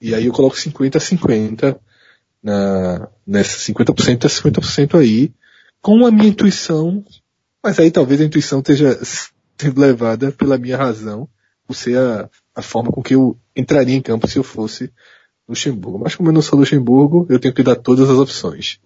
E 0.00 0.14
aí 0.14 0.26
eu 0.26 0.32
coloco 0.32 0.58
50 0.58 0.98
a 0.98 1.00
50 1.00 1.80
na, 2.42 3.08
nessa 3.26 3.58
50% 3.58 4.26
a 4.26 4.28
50% 4.28 5.00
aí, 5.00 5.32
com 5.80 6.04
a 6.04 6.10
minha 6.10 6.28
intuição 6.28 7.02
mas 7.66 7.80
aí 7.80 7.90
talvez 7.90 8.20
a 8.20 8.24
intuição 8.24 8.60
esteja 8.60 8.96
sendo 9.58 9.80
levada 9.80 10.32
pela 10.32 10.58
minha 10.58 10.76
razão, 10.76 11.28
por 11.66 11.74
ser 11.74 11.98
a, 11.98 12.28
a 12.54 12.62
forma 12.62 12.90
com 12.90 13.02
que 13.02 13.14
eu 13.14 13.36
entraria 13.54 13.96
em 13.96 14.02
campo 14.02 14.28
se 14.28 14.38
eu 14.38 14.42
fosse 14.42 14.92
Luxemburgo. 15.48 15.98
Mas 15.98 16.14
como 16.14 16.28
eu 16.28 16.32
não 16.32 16.42
sou 16.42 16.58
Luxemburgo, 16.58 17.26
eu 17.28 17.38
tenho 17.38 17.54
que 17.54 17.62
dar 17.62 17.76
todas 17.76 18.08
as 18.10 18.18
opções. 18.18 18.80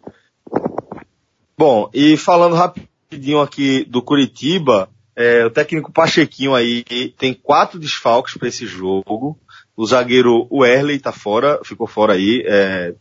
Bom, 1.56 1.90
e 1.92 2.16
falando 2.16 2.54
rapidinho 2.54 3.40
aqui 3.40 3.84
do 3.84 4.02
Curitiba, 4.02 4.88
é, 5.14 5.44
o 5.44 5.50
técnico 5.50 5.92
Pachequinho 5.92 6.54
aí 6.54 6.82
tem 7.18 7.34
quatro 7.34 7.78
desfalques 7.78 8.36
para 8.36 8.48
esse 8.48 8.66
jogo. 8.66 9.38
O 9.76 9.86
zagueiro 9.86 10.46
Werley 10.50 10.98
tá 10.98 11.12
fora, 11.12 11.60
ficou 11.64 11.86
fora 11.86 12.14
aí. 12.14 12.42
É, 12.46 12.94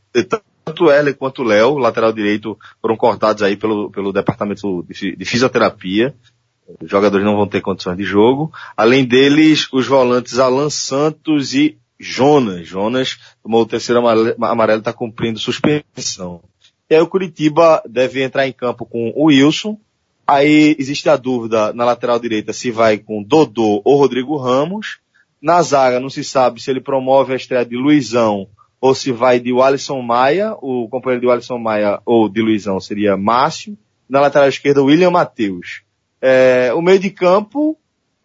tanto 0.65 0.85
o 0.85 0.91
Erle 0.91 1.13
quanto 1.13 1.41
o 1.41 1.45
Léo, 1.45 1.77
lateral 1.77 2.11
direito, 2.11 2.57
foram 2.81 2.95
cortados 2.95 3.41
aí 3.41 3.55
pelo, 3.55 3.89
pelo 3.89 4.13
departamento 4.13 4.85
de, 4.89 5.15
de 5.15 5.25
fisioterapia. 5.25 6.13
Os 6.81 6.89
jogadores 6.89 7.25
não 7.25 7.35
vão 7.35 7.47
ter 7.47 7.61
condições 7.61 7.97
de 7.97 8.03
jogo. 8.03 8.51
Além 8.75 9.05
deles, 9.05 9.67
os 9.71 9.87
volantes 9.87 10.37
Alan 10.37 10.69
Santos 10.69 11.53
e 11.53 11.77
Jonas. 11.99 12.67
Jonas 12.67 13.17
tomou 13.43 13.61
o 13.61 13.65
terceiro 13.65 14.01
amarelo, 14.07 14.79
está 14.79 14.93
cumprindo 14.93 15.39
suspensão. 15.39 16.41
E 16.89 16.95
aí 16.95 17.01
o 17.01 17.07
Curitiba 17.07 17.81
deve 17.87 18.23
entrar 18.23 18.47
em 18.47 18.53
campo 18.53 18.85
com 18.85 19.11
o 19.15 19.25
Wilson. 19.25 19.77
Aí 20.25 20.75
existe 20.79 21.09
a 21.09 21.17
dúvida 21.17 21.73
na 21.73 21.85
lateral 21.85 22.19
direita 22.19 22.53
se 22.53 22.71
vai 22.71 22.97
com 22.97 23.23
Dodô 23.23 23.81
ou 23.83 23.97
Rodrigo 23.97 24.37
Ramos. 24.37 24.99
Na 25.41 25.61
zaga 25.61 25.99
não 25.99 26.09
se 26.09 26.23
sabe 26.23 26.61
se 26.61 26.69
ele 26.69 26.81
promove 26.81 27.33
a 27.33 27.35
estreia 27.35 27.65
de 27.65 27.75
Luizão 27.75 28.47
ou 28.81 28.95
se 28.95 29.11
vai 29.11 29.39
de 29.39 29.51
Alisson 29.59 30.01
Maia, 30.01 30.55
o 30.61 30.87
companheiro 30.87 31.25
de 31.25 31.31
Alisson 31.31 31.57
Maia 31.57 31.99
ou 32.05 32.29
de 32.29 32.41
Luizão 32.41 32.79
seria 32.79 33.17
Márcio, 33.17 33.77
na 34.07 34.21
lateral 34.21 34.47
esquerda 34.47 34.81
William 34.81 35.11
Matheus. 35.11 35.81
É, 36.21 36.73
o 36.73 36.81
meio 36.81 36.99
de 36.99 37.09
campo, 37.09 37.77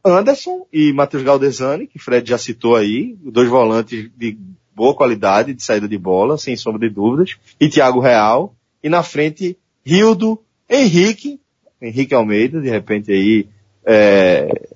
Anderson 0.04 0.66
e 0.72 0.92
Matheus 0.92 1.22
Galdesani, 1.22 1.86
que 1.86 1.98
Fred 1.98 2.28
já 2.28 2.38
citou 2.38 2.76
aí, 2.76 3.16
dois 3.22 3.48
volantes 3.48 4.10
de 4.16 4.36
boa 4.74 4.94
qualidade 4.94 5.54
de 5.54 5.62
saída 5.62 5.88
de 5.88 5.96
bola, 5.96 6.36
sem 6.36 6.56
sombra 6.56 6.88
de 6.88 6.94
dúvidas, 6.94 7.36
e 7.60 7.68
Thiago 7.68 8.00
Real, 8.00 8.54
e 8.82 8.88
na 8.88 9.02
frente 9.02 9.56
Rildo, 9.84 10.42
Henrique, 10.68 11.40
Henrique 11.80 12.14
Almeida, 12.14 12.60
de 12.60 12.68
repente 12.68 13.12
aí, 13.12 13.46
é, 13.84 14.68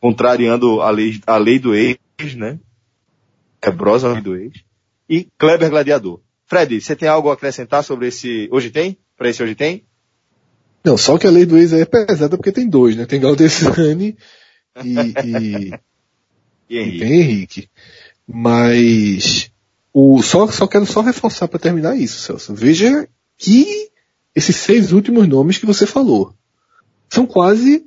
contrariando 0.00 0.82
a 0.82 0.90
lei, 0.90 1.20
a 1.26 1.36
lei 1.36 1.58
do 1.58 1.74
ex, 1.74 1.98
né? 2.36 2.58
Quebrosa 3.60 4.08
a 4.08 4.12
lei 4.12 4.20
do 4.20 4.36
ex 4.36 4.62
e 5.08 5.28
Kleber 5.38 5.70
Gladiador. 5.70 6.20
Fred, 6.46 6.80
você 6.80 6.96
tem 6.96 7.08
algo 7.08 7.30
a 7.30 7.34
acrescentar 7.34 7.84
sobre 7.84 8.08
esse 8.08 8.48
Hoje 8.50 8.70
Tem? 8.70 8.96
Para 9.16 9.28
esse 9.28 9.42
Hoje 9.42 9.54
Tem? 9.54 9.84
Não, 10.84 10.96
só 10.96 11.16
que 11.16 11.26
a 11.26 11.30
lei 11.30 11.46
do 11.46 11.56
ex 11.56 11.72
é 11.72 11.84
pesada 11.84 12.36
porque 12.36 12.50
tem 12.50 12.68
dois, 12.68 12.96
né? 12.96 13.06
Tem 13.06 13.20
Galdesani 13.20 14.16
e, 14.84 14.88
e, 14.88 15.70
e, 16.68 16.78
Henrique. 16.78 16.96
e 16.96 16.98
tem 16.98 17.20
Henrique. 17.20 17.70
Mas 18.26 19.50
o, 19.92 20.22
só, 20.22 20.46
só 20.48 20.66
quero 20.66 20.86
só 20.86 21.00
reforçar 21.00 21.46
para 21.46 21.58
terminar 21.58 21.96
isso, 21.96 22.20
Celso. 22.20 22.54
Veja 22.54 23.08
que 23.36 23.90
esses 24.34 24.56
seis 24.56 24.92
últimos 24.92 25.28
nomes 25.28 25.58
que 25.58 25.66
você 25.66 25.86
falou 25.86 26.34
são 27.08 27.26
quase, 27.26 27.84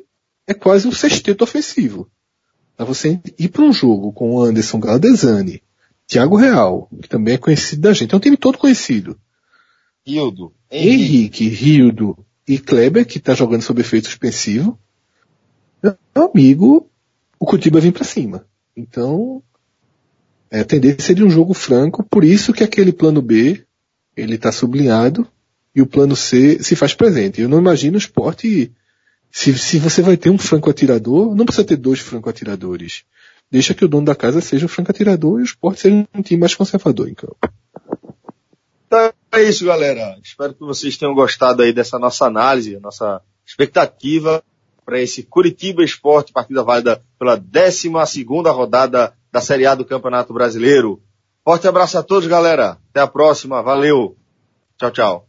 é 0.47 0.53
quase 0.53 0.87
um 0.87 0.91
sexteto 0.91 1.43
ofensivo. 1.43 2.09
Para 2.77 2.85
você 2.85 3.19
ir 3.39 3.49
para 3.49 3.63
um 3.63 3.73
jogo 3.73 4.13
com 4.13 4.39
Anderson 4.41 4.79
Galdesani, 4.79 5.63
Thiago 6.07 6.35
Real, 6.35 6.89
que 7.01 7.09
também 7.09 7.33
é 7.33 7.37
conhecido 7.37 7.81
da 7.81 7.93
gente. 7.93 8.13
É 8.13 8.17
um 8.17 8.19
time 8.19 8.37
todo 8.37 8.57
conhecido. 8.57 9.17
Hildo. 10.05 10.53
Henrique, 10.69 11.45
Hildo 11.45 12.25
e 12.47 12.59
Kleber, 12.59 13.05
que 13.05 13.17
está 13.17 13.33
jogando 13.33 13.61
sob 13.61 13.81
efeito 13.81 14.07
suspensivo. 14.07 14.77
Meu 15.81 15.97
amigo, 16.33 16.89
o 17.39 17.45
Curitiba 17.45 17.79
vem 17.79 17.91
para 17.91 18.03
cima. 18.03 18.45
Então, 18.75 19.41
é 20.49 20.59
a 20.59 20.65
tendência 20.65 21.15
de 21.15 21.23
um 21.23 21.29
jogo 21.29 21.53
franco, 21.53 22.03
por 22.03 22.23
isso 22.23 22.53
que 22.53 22.63
aquele 22.63 22.91
plano 22.91 23.21
B, 23.21 23.63
ele 24.15 24.35
está 24.35 24.51
sublinhado, 24.51 25.27
e 25.75 25.81
o 25.81 25.87
plano 25.87 26.15
C 26.15 26.61
se 26.63 26.75
faz 26.75 26.93
presente. 26.93 27.41
Eu 27.41 27.49
não 27.49 27.59
imagino 27.59 27.95
o 27.95 27.99
esporte, 27.99 28.71
se, 29.31 29.57
se 29.57 29.77
você 29.77 30.01
vai 30.01 30.15
ter 30.15 30.29
um 30.29 30.37
franco 30.37 30.69
atirador, 30.69 31.35
não 31.35 31.45
precisa 31.45 31.67
ter 31.67 31.75
dois 31.75 31.99
franco 31.99 32.29
atiradores 32.29 33.03
deixa 33.49 33.73
que 33.73 33.85
o 33.85 33.87
dono 33.87 34.05
da 34.05 34.15
casa 34.15 34.41
seja 34.41 34.65
o 34.65 34.69
franco 34.69 34.91
atirador 34.91 35.39
e 35.39 35.43
o 35.43 35.45
esporte 35.45 35.81
seja 35.81 36.07
um 36.13 36.21
time 36.21 36.39
mais 36.39 36.55
conservador 36.55 37.09
em 37.09 37.13
campo. 37.13 37.37
É 39.35 39.43
isso, 39.43 39.65
galera. 39.65 40.17
Espero 40.23 40.53
que 40.53 40.61
vocês 40.61 40.95
tenham 40.95 41.13
gostado 41.13 41.61
aí 41.61 41.73
dessa 41.73 41.99
nossa 41.99 42.25
análise, 42.25 42.79
nossa 42.79 43.21
expectativa 43.45 44.41
para 44.85 45.01
esse 45.01 45.23
Curitiba 45.23 45.83
Esporte, 45.83 46.31
partida 46.31 46.63
válida 46.63 47.03
pela 47.19 47.35
12 47.35 47.89
segunda 48.07 48.51
rodada 48.51 49.13
da 49.31 49.41
Série 49.41 49.65
A 49.65 49.75
do 49.75 49.83
Campeonato 49.83 50.33
Brasileiro. 50.33 51.01
Forte 51.43 51.67
abraço 51.67 51.97
a 51.97 52.03
todos, 52.03 52.27
galera. 52.27 52.77
Até 52.89 53.01
a 53.01 53.07
próxima. 53.07 53.61
Valeu. 53.61 54.15
Tchau, 54.77 54.91
tchau. 54.91 55.24